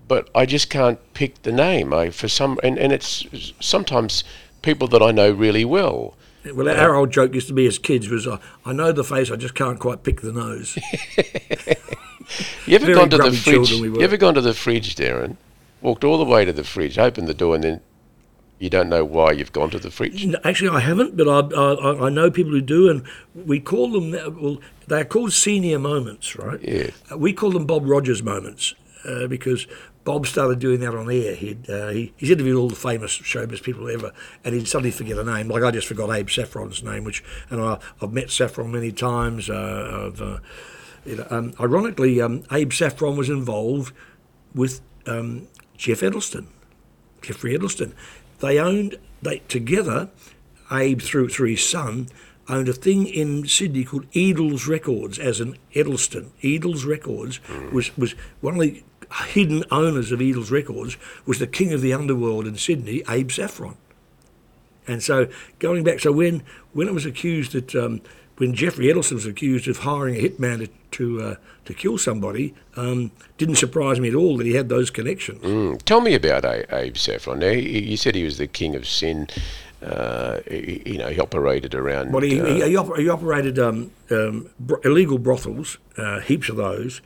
[0.06, 1.92] but I just can't pick the name.
[1.92, 3.24] I for some and, and it's
[3.60, 4.22] sometimes
[4.62, 6.14] people that I know really well.
[6.54, 9.30] Well, our old joke used to be as kids was, uh, I know the face,
[9.30, 10.78] I just can't quite pick the nose.
[12.66, 13.72] You ever Very gone to the fridge?
[13.72, 13.88] we.
[13.88, 15.36] You ever gone to the fridge, Derryn?
[15.80, 17.80] Walked all the way to the fridge, opened the door, and then
[18.58, 20.26] you don't know why you've gone to the fridge.
[20.42, 23.04] Actually, I haven't, but I, I, I know people who do, and
[23.34, 24.10] we call them,
[24.42, 26.60] well, they're called senior moments, right?
[26.62, 26.90] Yeah.
[27.12, 29.66] Uh, We call them Bob Rogers moments uh, because
[30.06, 31.34] Bob started doing that on air.
[31.34, 34.12] He'd, uh, he, he's interviewed all the famous showbiz people ever,
[34.44, 35.48] and he'd suddenly forget a name.
[35.48, 39.50] Like I just forgot Abe Saffron's name, which, and I, I've met Saffron many times.
[39.50, 40.38] Uh, I've, uh,
[41.04, 43.92] you know, um, ironically, um, Abe Saffron was involved
[44.54, 46.46] with um, Geoff Edelsten.
[47.20, 47.92] Geoffrey Edelsten.
[48.38, 50.10] They owned they together.
[50.70, 52.08] Abe through through his son
[52.48, 56.30] owned a thing in Sydney called Edels Records, as an Edelsten.
[56.42, 57.40] Edels Records
[57.72, 58.84] was was one of the
[59.28, 63.76] hidden owners of Edels Records was the king of the underworld in Sydney, Abe Saffron.
[64.86, 66.42] And so going back, so when
[66.72, 68.00] when it was accused that um,
[68.36, 71.34] when Geoffrey Edelsten was accused of hiring a hitman to to, uh,
[71.66, 75.42] to kill somebody, um, didn't surprise me at all that he had those connections.
[75.42, 75.82] Mm.
[75.82, 77.40] Tell me about A- Abe Saffron.
[77.40, 79.28] Now, he, you said he was the king of sin.
[79.82, 82.12] Uh, he, you know, he operated around.
[82.12, 86.48] Well, he, uh, he, he, oper- he operated um, um, bro- illegal brothels, uh, heaps
[86.48, 87.02] of those.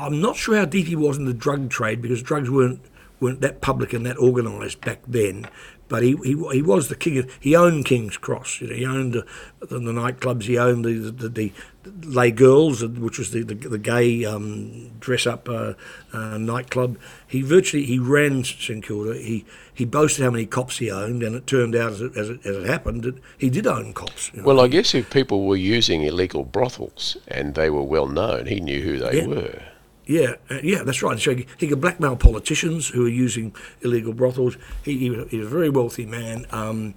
[0.00, 2.80] I'm not sure how deep he was in the drug trade because drugs weren't
[3.20, 5.46] weren't that public and that organised back then.
[5.88, 7.18] But he, he he was the king.
[7.18, 8.60] Of, he owned King's Cross.
[8.60, 9.26] You know, he owned the,
[9.58, 10.44] the, the nightclubs.
[10.44, 14.90] He owned the the, the, the Les Girls, which was the the, the gay um,
[15.00, 15.74] dress up uh,
[16.12, 16.96] uh, nightclub.
[17.26, 19.18] He virtually he ran St Kilda.
[19.18, 22.28] He he boasted how many cops he owned, and it turned out as it, as
[22.30, 24.30] it, as it happened that he did own cops.
[24.32, 24.46] you know.
[24.46, 28.60] well, I guess if people were using illegal brothels and they were well known, he
[28.60, 29.26] knew who they Yeah.
[29.26, 29.62] were.
[30.10, 31.16] Yeah, uh, yeah, that's right.
[31.20, 34.56] So he, could blackmail politicians who are using illegal brothels.
[34.84, 36.46] He, he, he was a very wealthy man.
[36.50, 36.96] Um,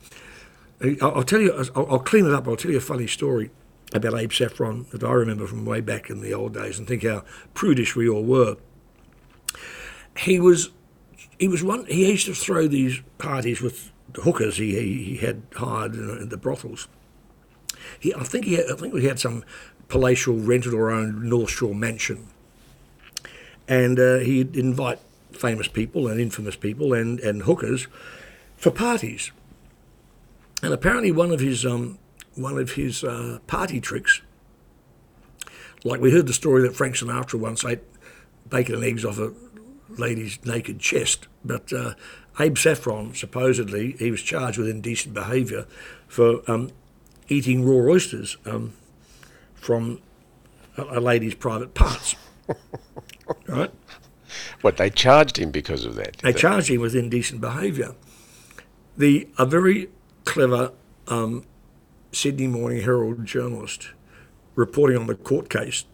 [0.99, 2.47] I'll, I'll tell you, I'll, I'll clean it up.
[2.47, 3.51] I'll tell you a funny story
[3.93, 7.03] about Abe Saffron that I remember from way back in the old days, and think
[7.03, 7.23] how
[7.53, 8.57] prudish we all were.
[10.17, 10.71] He was,
[11.37, 11.85] he was one.
[11.85, 16.09] He used to throw these parties with the hookers he, he, he had hired in,
[16.17, 16.87] in the brothels.
[17.99, 19.43] He, I think he, had, I think we had some
[19.87, 22.29] palatial rented or owned North Shore mansion
[23.67, 24.99] and uh, he'd invite
[25.31, 27.87] famous people and infamous people and, and hookers
[28.55, 29.31] for parties.
[30.61, 31.97] And apparently, one of his um,
[32.35, 34.21] one of his uh, party tricks,
[35.83, 37.81] like we heard the story that Frank Sinatra once ate
[38.49, 39.33] bacon and eggs off a
[39.89, 41.93] lady's naked chest, but uh,
[42.39, 45.65] Abe Saffron supposedly he was charged with indecent behaviour
[46.07, 46.71] for um,
[47.27, 48.73] eating raw oysters um,
[49.53, 50.01] from
[50.77, 52.15] a, a lady's private parts.
[53.47, 53.71] right?
[54.61, 56.17] What they charged him because of that.
[56.17, 57.95] They charged him with indecent behaviour.
[58.97, 59.89] The a very
[60.25, 60.71] clever
[61.07, 61.45] um,
[62.11, 63.89] Sydney Morning Herald journalist
[64.55, 65.85] reporting on the court case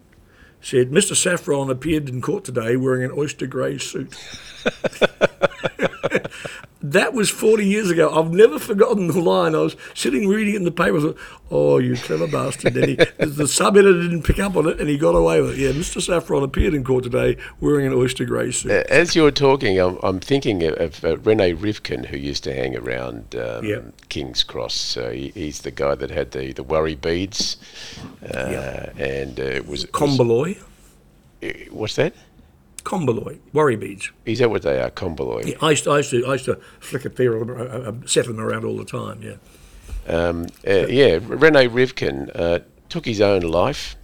[0.61, 1.15] said, Mr.
[1.15, 4.13] Saffron appeared in court today wearing an oyster grey suit.
[6.81, 8.09] that was 40 years ago.
[8.17, 9.53] I've never forgotten the line.
[9.55, 10.99] I was sitting reading it in the paper.
[10.99, 11.17] Thought,
[11.51, 12.75] oh, you clever bastard.
[12.77, 15.51] And he, the sub editor didn't pick up on it and he got away with
[15.51, 15.57] it.
[15.59, 16.01] Yeah, Mr.
[16.01, 18.71] Saffron appeared in court today wearing an oyster grey suit.
[18.71, 22.75] As you're talking, I'm, I'm thinking of, of uh, Rene Rivkin, who used to hang
[22.77, 23.93] around um, Yep.
[24.09, 24.97] King's Cross.
[24.97, 27.57] Uh, he, he's the guy that had the, the worry beads.
[28.23, 29.83] Uh, And uh, it was.
[29.83, 30.61] it komboloi.
[31.43, 32.13] uh, what's that?
[32.81, 33.39] Combaloy.
[33.53, 34.11] Worry beads.
[34.25, 34.89] Is that what they are?
[34.89, 35.45] komboloi.
[35.47, 37.57] Yeah, I, used to, I, used to, I used to flick a pair of them,
[37.59, 39.35] uh, uh, set them around all the time, yeah.
[40.07, 43.95] Um, uh, yeah, Rene Rivkin uh, took his own life,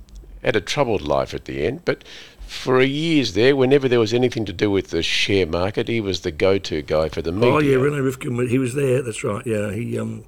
[0.44, 2.04] had a troubled life at the end, but
[2.46, 6.22] for years there, whenever there was anything to do with the share market, he was
[6.22, 7.52] the go-to guy for the media.
[7.54, 9.72] Oh, yeah, Rene Rivkin, he was there, that's right, yeah.
[9.72, 10.24] He, um,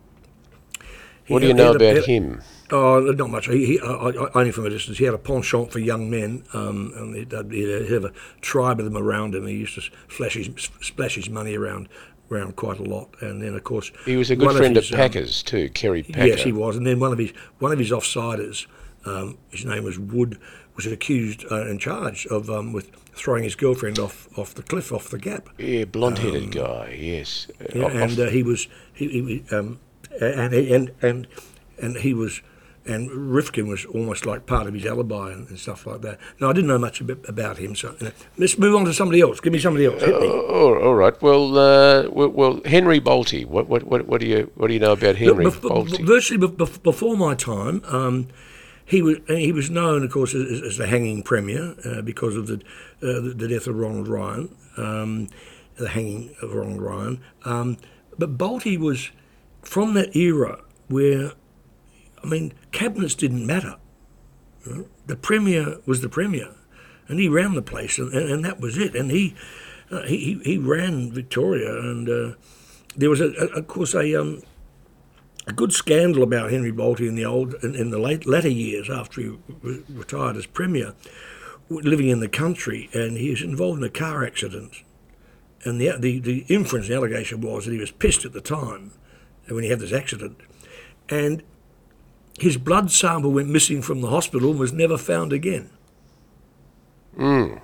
[1.25, 2.41] he what do you know a- about had- him?
[2.71, 3.45] Oh, not much.
[3.47, 4.97] He, he, I, I, only from a distance.
[4.97, 8.85] He had a penchant for young men, um, and he'd, he'd have a tribe of
[8.85, 9.47] them around him.
[9.47, 10.49] He used to splash his,
[10.81, 11.87] splash his money around
[12.29, 13.07] around quite a lot.
[13.21, 16.03] And then, of course, He was a good friend of, his, um, Packers too, Kerry
[16.03, 16.25] Packer.
[16.27, 16.75] Yes, he was.
[16.75, 18.67] And then one of his one of his offsiders,
[19.05, 20.37] um, his name was Wood,
[20.75, 24.91] was accused uh, and charged of um, with throwing his girlfriend off off the cliff
[24.91, 25.47] off the gap.
[25.57, 26.97] Yeah, blonde-headed guy.
[26.99, 29.79] Yes, Uh, Yeah, off- and uh, he was he, he um,
[30.19, 31.27] and and and
[31.81, 32.41] and he was
[32.87, 36.19] and Rivkin was almost like part of his alibi and, and stuff like that.
[36.39, 37.75] Now I didn't know much about, him.
[37.75, 39.39] So you know, let's move on to somebody else.
[39.39, 40.01] Give me somebody else.
[40.01, 40.27] Hit me.
[40.27, 41.19] Oh, all right.
[41.21, 43.45] Well, uh, well, Henry Bolte.
[43.45, 46.05] What, what, what, what do you, what do you know about Henry bef- Bolte?
[46.05, 48.27] virtually bef- bef- before my time, um,
[48.85, 52.47] he was he was known, of course, as, as the hanging premier uh, because of
[52.47, 52.55] the,
[53.01, 55.27] uh, the the death of Ronald Ryan, um,
[55.75, 57.21] the hanging of Ronald Ryan.
[57.43, 57.77] Um,
[58.17, 59.11] but Bolte was
[59.61, 61.33] from that era where,
[62.27, 63.77] I mean, cabinets didn't matter.
[64.65, 64.85] know.
[65.05, 66.53] The premier was the premier,
[67.07, 68.95] and he ran the place, and, and, and that was it.
[68.95, 69.33] And he
[69.89, 72.35] uh, he, he he ran Victoria, and uh,
[72.97, 74.43] there was a, a, of course a um,
[75.47, 78.89] a good scandal about Henry Bolte in the old in, in the late latter years
[78.89, 79.29] after he
[79.61, 80.93] re- retired as premier,
[81.69, 84.83] living in the country, and he was involved in a car accident.
[85.63, 88.91] And the the, the inference, the allegation was that he was pissed at the time
[89.47, 90.41] when he had this accident,
[91.07, 91.41] and
[92.37, 95.69] his blood sample went missing from the hospital and was never found again.
[97.17, 97.61] Mm.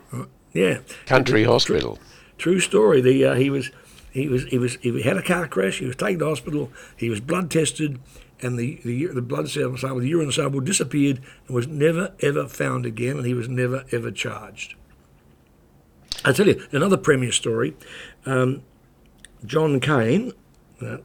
[0.54, 2.00] Yeah, Country Hospital.
[2.38, 3.02] True story.
[3.02, 3.72] The uh, he was
[4.12, 5.80] he was he was he had a car crash.
[5.80, 6.72] He was taken to hospital.
[6.96, 8.00] He was blood tested,
[8.42, 12.86] and the the, the blood sample, the urine sample disappeared and was never ever found
[12.86, 13.18] again.
[13.18, 14.76] And he was never ever charged.
[16.26, 17.76] I tell you another premier story.
[18.26, 18.64] Um,
[19.46, 20.32] John Cain,
[20.82, 20.98] uh,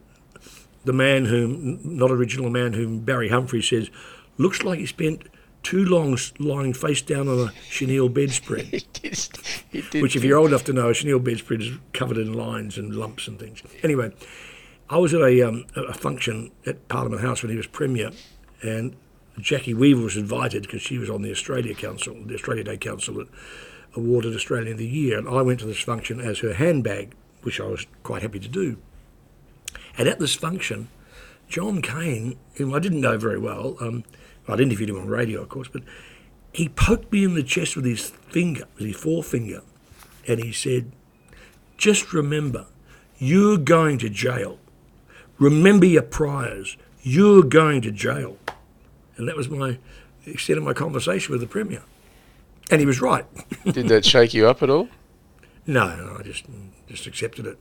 [0.85, 3.89] the man whom not original man whom Barry Humphrey says
[4.37, 5.23] looks like he spent
[5.63, 8.65] too long lying face down on a chenille bedspread.
[8.71, 9.29] He did,
[9.71, 12.33] he did Which, if you're old enough to know, a chenille bedspread is covered in
[12.33, 13.61] lines and lumps and things.
[13.83, 14.11] Anyway,
[14.89, 18.11] I was at a, um, a a function at Parliament House when he was Premier,
[18.61, 18.95] and
[19.39, 23.13] Jacki Weaver was invited because she was on the Australia Council, the Australia Day Council
[23.15, 23.27] that
[23.95, 25.17] awarded Australian of the Year.
[25.17, 27.13] And I went to this function as her handbag,
[27.43, 28.77] which I was quite happy to do.
[29.97, 30.89] And at this function,
[31.47, 34.03] John Cain, whom I didn't know very well, um,
[34.47, 35.83] I'd interviewed him on radio, of course, but
[36.51, 39.61] he poked me in the chest with his finger, with his forefinger,
[40.27, 40.91] and he said,
[41.77, 42.65] Just remember,
[43.17, 44.59] you're going to jail.
[45.37, 46.77] Remember your priors.
[47.01, 48.37] You're going to jail.
[49.17, 49.77] And that was my
[50.25, 51.83] extent of my conversation with the Premier.
[52.71, 53.25] And he was right.
[53.65, 54.89] Did that shake you up at all?
[55.67, 56.45] No, I just
[56.87, 57.57] just accepted it.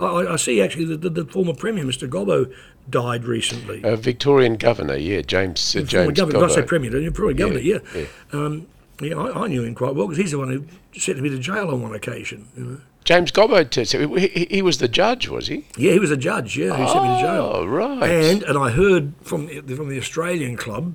[0.00, 2.08] I, I- I see actually that the, the former Premier, Mr.
[2.08, 2.52] Gobbo,
[2.88, 3.82] died recently.
[3.84, 7.10] A Victorian governor, yeah, James uh, Former James governor, not say Premier?
[7.10, 7.78] Probably governor, yeah.
[7.94, 8.04] yeah.
[8.32, 8.66] Um,
[9.00, 10.48] yeah, I, I knew him quite well because he's the one
[10.92, 12.48] who sent me to jail on one occasion.
[12.56, 12.80] You know?
[13.04, 15.66] James Gobbo, so he, he- he was the judge, was he?
[15.76, 16.56] Yeah, he was a judge.
[16.56, 17.50] Yeah, who sent me to jail.
[17.54, 18.10] Oh, right.
[18.10, 20.94] And and I heard from from the Australian club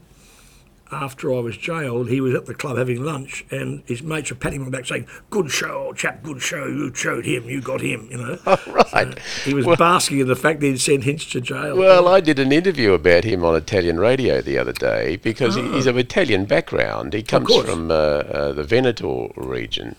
[0.91, 4.35] after I was jailed, he was at the club having lunch, and his mates were
[4.35, 6.23] patting him on the back, saying, "Good show, old chap.
[6.23, 6.65] Good show.
[6.65, 7.49] You showed him.
[7.49, 8.37] You got him." You know.
[8.47, 8.61] Oh,
[8.93, 9.17] right.
[9.43, 11.75] He was basking in the fact that he'd sent Hinch to jail.
[11.75, 15.63] Well, I did an interview about him on Italian radio the other day because he
[15.71, 17.13] he's of Italian background.
[17.13, 19.95] He comes from uh, uh, the Veneto region.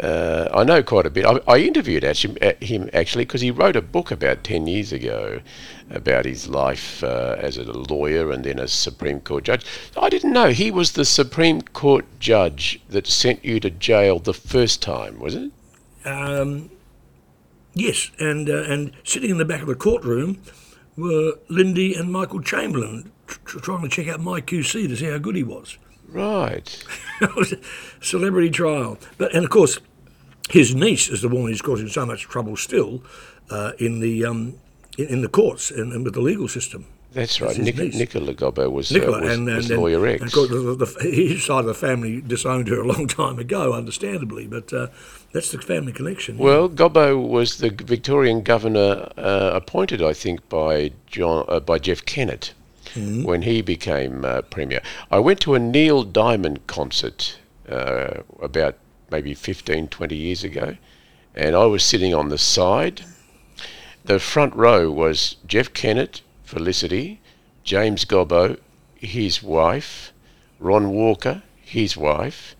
[0.00, 1.26] Uh, I know quite a bit.
[1.26, 4.92] I, I interviewed actually, uh, him actually because he wrote a book about 10 years
[4.92, 5.40] ago
[5.90, 9.66] about his life uh, as a lawyer and then a Supreme Court judge.
[9.96, 14.34] I didn't know he was the Supreme Court judge that sent you to jail the
[14.34, 15.52] first time, was it?
[16.04, 16.70] Um,
[17.74, 20.40] yes, and uh, and sitting in the back of the courtroom
[20.96, 25.06] were Lindy and Michael Chamberlain tr- tr- trying to check out my QC to see
[25.06, 25.78] how good he was.
[26.12, 26.84] Right.
[28.00, 28.98] celebrity trial.
[29.18, 29.78] But and of course,
[30.50, 33.02] his niece is the one who's causing so much trouble still
[33.50, 34.54] uh, in the um,
[34.98, 36.86] in, in the courts and, and with the legal system.
[37.12, 37.58] That's right.
[37.58, 37.76] Nic-.
[37.94, 40.22] Nicola Gobbo was, Nicola uh, was, and, and, was lawyer X.
[40.22, 43.74] of course the, the, his side of the family disowned her a long time ago,
[43.74, 44.46] understandably.
[44.46, 44.86] But uh,
[45.32, 46.38] that's the family connection.
[46.38, 52.04] Well, Gobbo was the Victorian governor uh, appointed, I think, by John uh, by Jeff
[52.04, 52.54] Kennett
[52.94, 53.22] Mm-hmm.
[53.22, 54.82] when he became uh, premier.
[55.10, 58.76] I went to a Neil Diamond concert uh, about
[59.10, 60.76] maybe 15, 20 years ago,
[61.34, 63.02] and I was sitting on the side.
[64.04, 67.20] The front row was Jeff Kennett, Felicity,
[67.64, 68.58] James Gobbo,
[68.96, 70.12] his wife,
[70.58, 72.54] Ron Walker, his wife,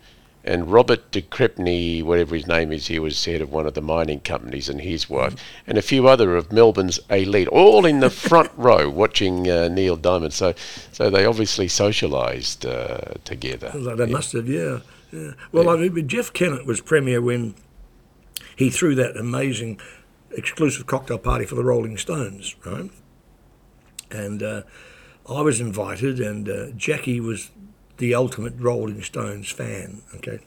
[0.44, 3.82] and Robert de Crespigny, whatever his name is, he was head of one of the
[3.82, 5.36] mining companies, and his wife,
[5.66, 9.96] and a few other of Melbourne's elite, all in the front row watching uh, Neil
[9.96, 10.32] Diamond.
[10.32, 10.54] So,
[10.92, 13.70] so they obviously socialised uh, together.
[13.96, 14.80] They must have, yeah.
[15.12, 15.32] yeah.
[15.52, 17.54] Well, I mean, Jeff Kennett was premier when
[18.56, 19.80] he threw that amazing
[20.32, 22.90] exclusive cocktail party for the Rolling Stones, right?
[24.10, 24.62] And uh,
[25.28, 27.50] I was invited, and uh, Jacki was
[28.02, 30.02] the ultimate Rolling Stones fan.
[30.16, 30.40] Okay,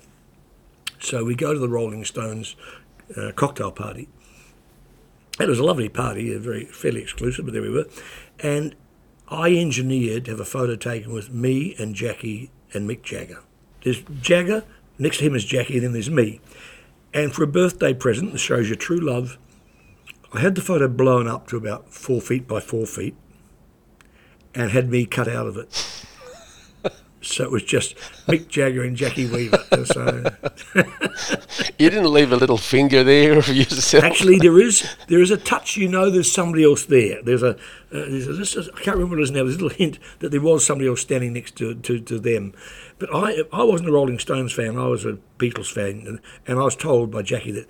[0.99, 2.57] so we go to the Rolling Stones
[3.15, 4.09] uh, cocktail party.
[5.39, 7.85] It was a lovely party, a very fairly exclusive, but there we were.
[8.41, 8.75] And
[9.29, 13.41] I engineered to have a photo taken with me and Jacki and Mick Jagger.
[13.85, 14.65] There's Jagger,
[14.99, 16.41] next to him is Jacki, and then there's me.
[17.13, 19.37] And for a birthday present that shows your true love,
[20.33, 23.15] I had the photo blown up to about four feet by four feet
[24.53, 26.05] and had me cut out of it.
[27.25, 27.95] So it was just
[28.27, 29.63] Mick Jagger and Jacki Weaver.
[29.85, 30.23] So
[31.77, 34.03] You didn't leave a little finger there of yourself.
[34.03, 35.77] actually, there is there is a touch.
[35.77, 37.21] You know, there's somebody else there.
[37.23, 37.55] There's a, uh,
[37.91, 39.43] there's a this is, I can't remember what it is now.
[39.43, 42.53] There's a little hint that there was somebody else standing next to to, to them.
[42.99, 44.77] But I I wasn't a Rolling Stones fan.
[44.77, 47.67] I was a Beatles fan, and, and I was told by Jackie that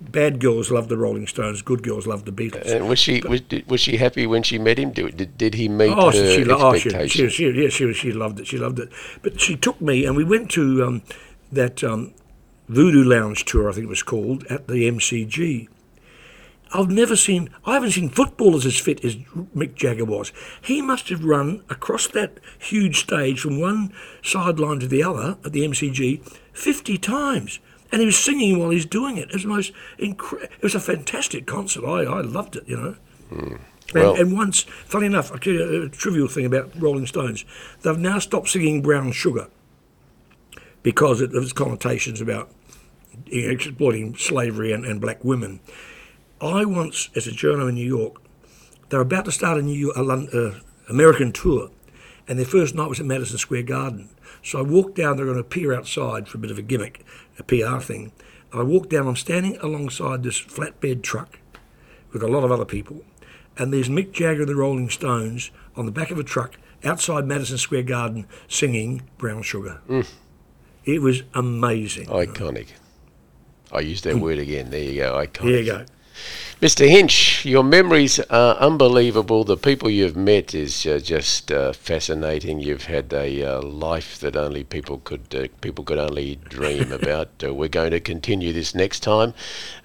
[0.00, 2.66] bad girls love the Rolling Stones, good girls love the Beatles.
[2.70, 4.90] And was she was, did- was she happy when she met him?
[4.92, 7.32] Did, did, he meet Oh, her she, she, lo- oh, she, expectations?
[7.32, 8.46] she, she, yeah, she, she loved it.
[8.46, 8.90] She loved it.
[9.22, 11.02] But she took me, and we went to um,
[11.50, 12.12] that um,
[12.68, 15.68] Voodoo Lounge tour, I think it was called, at the MCG.
[16.74, 19.14] I've never seen, I haven't seen footballers as fit as
[19.54, 20.32] Mick Jagger was.
[20.60, 23.92] He must have run across that huge stage from one
[24.22, 26.22] sideline to the other at the MCG
[26.52, 27.60] 50 times.
[27.92, 29.28] And he was singing while he's doing it.
[29.28, 31.84] It was the most incre- It was a fantastic concert.
[31.84, 32.96] I, I loved it, you know.
[33.30, 33.58] And,
[33.94, 37.44] Well- and once, funny enough, I'll tell you a, trivial thing about Rolling Stones.
[37.82, 39.48] They've now stopped singing Brown Sugar
[40.82, 42.50] because of its connotations about
[43.26, 45.60] you know, exploiting slavery and, and black women.
[46.40, 48.20] I once, as a journo in New York,
[48.88, 50.54] they're about to start a new a uh,
[50.88, 51.70] American tour,
[52.28, 54.10] and their first night was at Madison Square Garden.
[54.46, 55.16] So I walked down.
[55.16, 57.04] They're going to appear outside for a bit of a gimmick,
[57.36, 58.12] a PR thing.
[58.52, 59.08] I walked down.
[59.08, 61.40] I'm standing alongside this flatbed truck
[62.12, 63.02] with a lot of other people,
[63.58, 67.26] and there's Mick Jagger and the Rolling Stones on the back of a truck outside
[67.26, 70.08] Madison Square Garden singing "Brown Sugar." Mm.
[70.84, 72.06] It was amazing.
[72.06, 72.68] Iconic.
[73.72, 74.20] I used that mm.
[74.20, 74.70] word again.
[74.70, 75.14] There you go.
[75.14, 75.42] Iconic.
[75.42, 75.84] Here you go.
[76.60, 76.88] Mr.
[76.88, 79.44] Hinch, your memories are unbelievable.
[79.44, 82.60] The people you've met is uh, just uh, fascinating.
[82.60, 87.28] You've had a uh, life that only people could uh, people could only dream about.
[87.44, 89.34] Uh, we're going to continue this next time.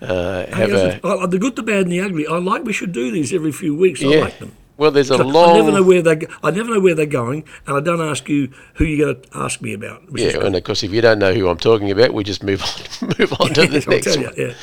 [0.01, 2.25] Uh, have a I- the good, the bad, and the ugly.
[2.25, 2.63] I like.
[2.63, 4.01] We should do these every few weeks.
[4.01, 4.53] I like them.
[4.77, 6.15] Well, there's a I never know where they.
[6.15, 9.21] go- I never know where they're going, and I don't ask you who you're going
[9.23, 10.01] to ask me about.
[10.13, 12.63] Yeah, and of course, if you don't know who I'm talking about, we just move
[12.63, 14.33] on move on to the I'll next tell one.
[14.37, 14.47] you.
[14.47, 14.53] Yeah.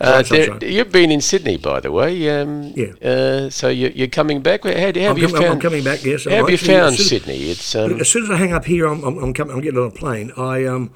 [0.00, 2.28] Uh, there- you've been in Sydney, by the way.
[2.40, 2.92] Um, Yeah.
[3.02, 4.64] Uh, so you, you're coming back.
[4.64, 5.62] How, how have I'm, you com- I'm found?
[5.62, 6.04] coming back.
[6.04, 6.24] Yes.
[6.24, 7.50] how have I'm you found as Sydney?
[7.50, 9.78] It's um, As soon as I hang up here, I'm, I'm, I'm, coming, I'm getting
[9.80, 10.32] on a plane.
[10.36, 10.92] I um,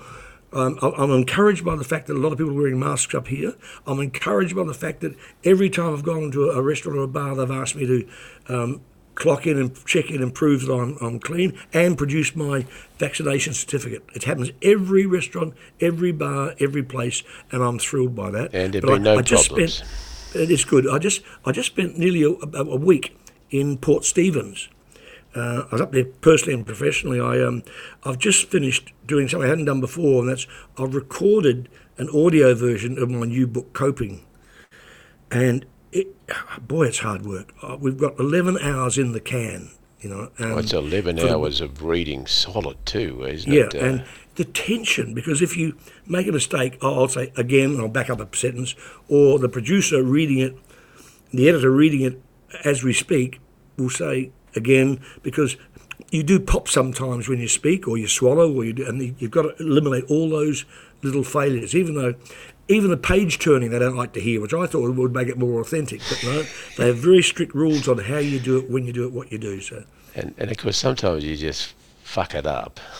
[0.52, 3.14] um, I- I'm encouraged by the fact that a lot of people are wearing masks
[3.14, 3.54] up here.
[3.86, 7.04] I'm encouraged by the fact that every time I've gone to a, a restaurant or
[7.04, 8.08] a bar, they've asked me to
[8.48, 8.80] um,
[9.20, 12.66] clock in and check in and prove that I'm, I'm clean and produce my
[12.98, 14.02] vaccination certificate.
[14.14, 18.52] It happens every restaurant, every bar, every place, and I'm thrilled by that.
[18.52, 19.74] And there've But been I, no I just problems.
[19.74, 20.88] Spent, it is good.
[20.88, 23.16] I just I just spent nearly a, a, a week
[23.50, 24.68] in Port Stephens.
[25.34, 27.20] Uh, I was up there personally and professionally.
[27.20, 27.62] I um,
[28.04, 30.46] I've just finished doing something I hadn't done before, and that's
[30.76, 31.68] I've recorded
[31.98, 34.24] an audio version of my new book, Coping.
[35.30, 36.08] And it,
[36.66, 37.52] boy, it's hard work.
[37.62, 39.70] Uh, we've got 11 hours in the can,
[40.00, 40.30] you know.
[40.38, 43.74] And well, it's 11 for the- hours of reading solid too, isn't yeah, it?
[43.74, 44.04] Uh, and
[44.36, 45.76] the tension because if you
[46.06, 48.74] make a mistake, I'll say again, and I'll back up a sentence,
[49.08, 50.56] or the producer reading it,
[51.32, 52.20] the editor reading it
[52.64, 53.40] as we speak,
[53.76, 55.56] will say again because
[56.10, 59.30] you do pop sometimes when you speak or you swallow or you do, and you've
[59.30, 60.64] got to eliminate all those
[61.02, 61.74] little failures.
[61.74, 62.14] Even though,
[62.70, 65.36] even the page turning they don't like to hear, which I thought would make it
[65.36, 66.00] more authentic.
[66.08, 66.44] But no,
[66.76, 69.32] they have very strict rules on how you do it, when you do it, what
[69.32, 69.60] you do.
[69.60, 69.84] So.
[70.14, 72.78] And, and of course, sometimes you just fuck it up.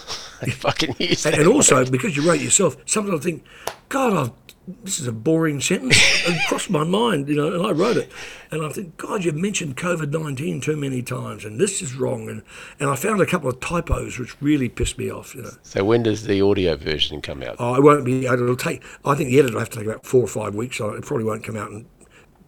[0.50, 3.44] Fucking use And, and also, because you wrote yourself, sometimes I think,
[3.88, 4.39] God, I've,
[4.84, 5.96] this is a boring sentence.
[6.26, 8.10] it crossed my mind, you know, and I wrote it.
[8.50, 12.28] And I think, God, you've mentioned COVID 19 too many times, and this is wrong.
[12.28, 12.42] And,
[12.78, 15.50] and I found a couple of typos which really pissed me off, you know.
[15.62, 17.56] So when does the audio version come out?
[17.58, 20.04] Oh, it won't be, it'll take, I think the editor will have to take about
[20.04, 21.86] four or five weeks, so it probably won't come out in,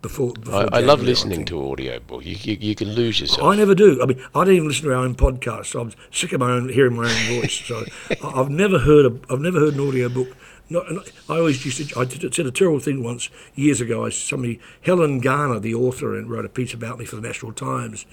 [0.03, 1.49] before, before I, I love listening think.
[1.51, 2.27] to audio book.
[2.27, 3.45] You, you, you can lose yourself.
[3.45, 4.03] I never do.
[4.03, 5.67] I mean, I don't even listen to our own podcast.
[5.67, 7.55] So I'm sick of my own hearing my own voice.
[7.65, 10.37] So I- I've never heard a, I've never heard an audio book.
[10.73, 12.01] Not, and I always used to.
[12.01, 14.07] I did, said a terrible thing once years ago.
[14.07, 17.53] I somebody Helen Garner, the author, and wrote a piece about me for the National
[17.53, 18.07] Times,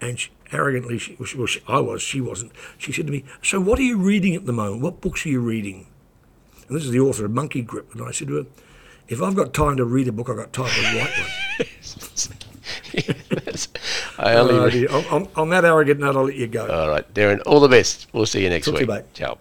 [0.00, 2.52] and she, arrogantly, she, well, she, I was, she wasn't.
[2.78, 4.82] She said to me, "So what are you reading at the moment?
[4.82, 5.86] What books are you reading?"
[6.68, 8.46] And this is the author of Monkey Grip, and I said to her,
[9.08, 11.68] "If I've got time to read a book, I've got time to write one."
[14.18, 14.86] I only.
[14.86, 16.66] Uh, on, on, that arrogant note, I'll let you go.
[16.66, 17.42] All right, Derryn.
[17.44, 18.06] All the best.
[18.12, 19.04] We'll see you next Talk to you, week.
[19.04, 19.14] mate.
[19.14, 19.38] Ciao.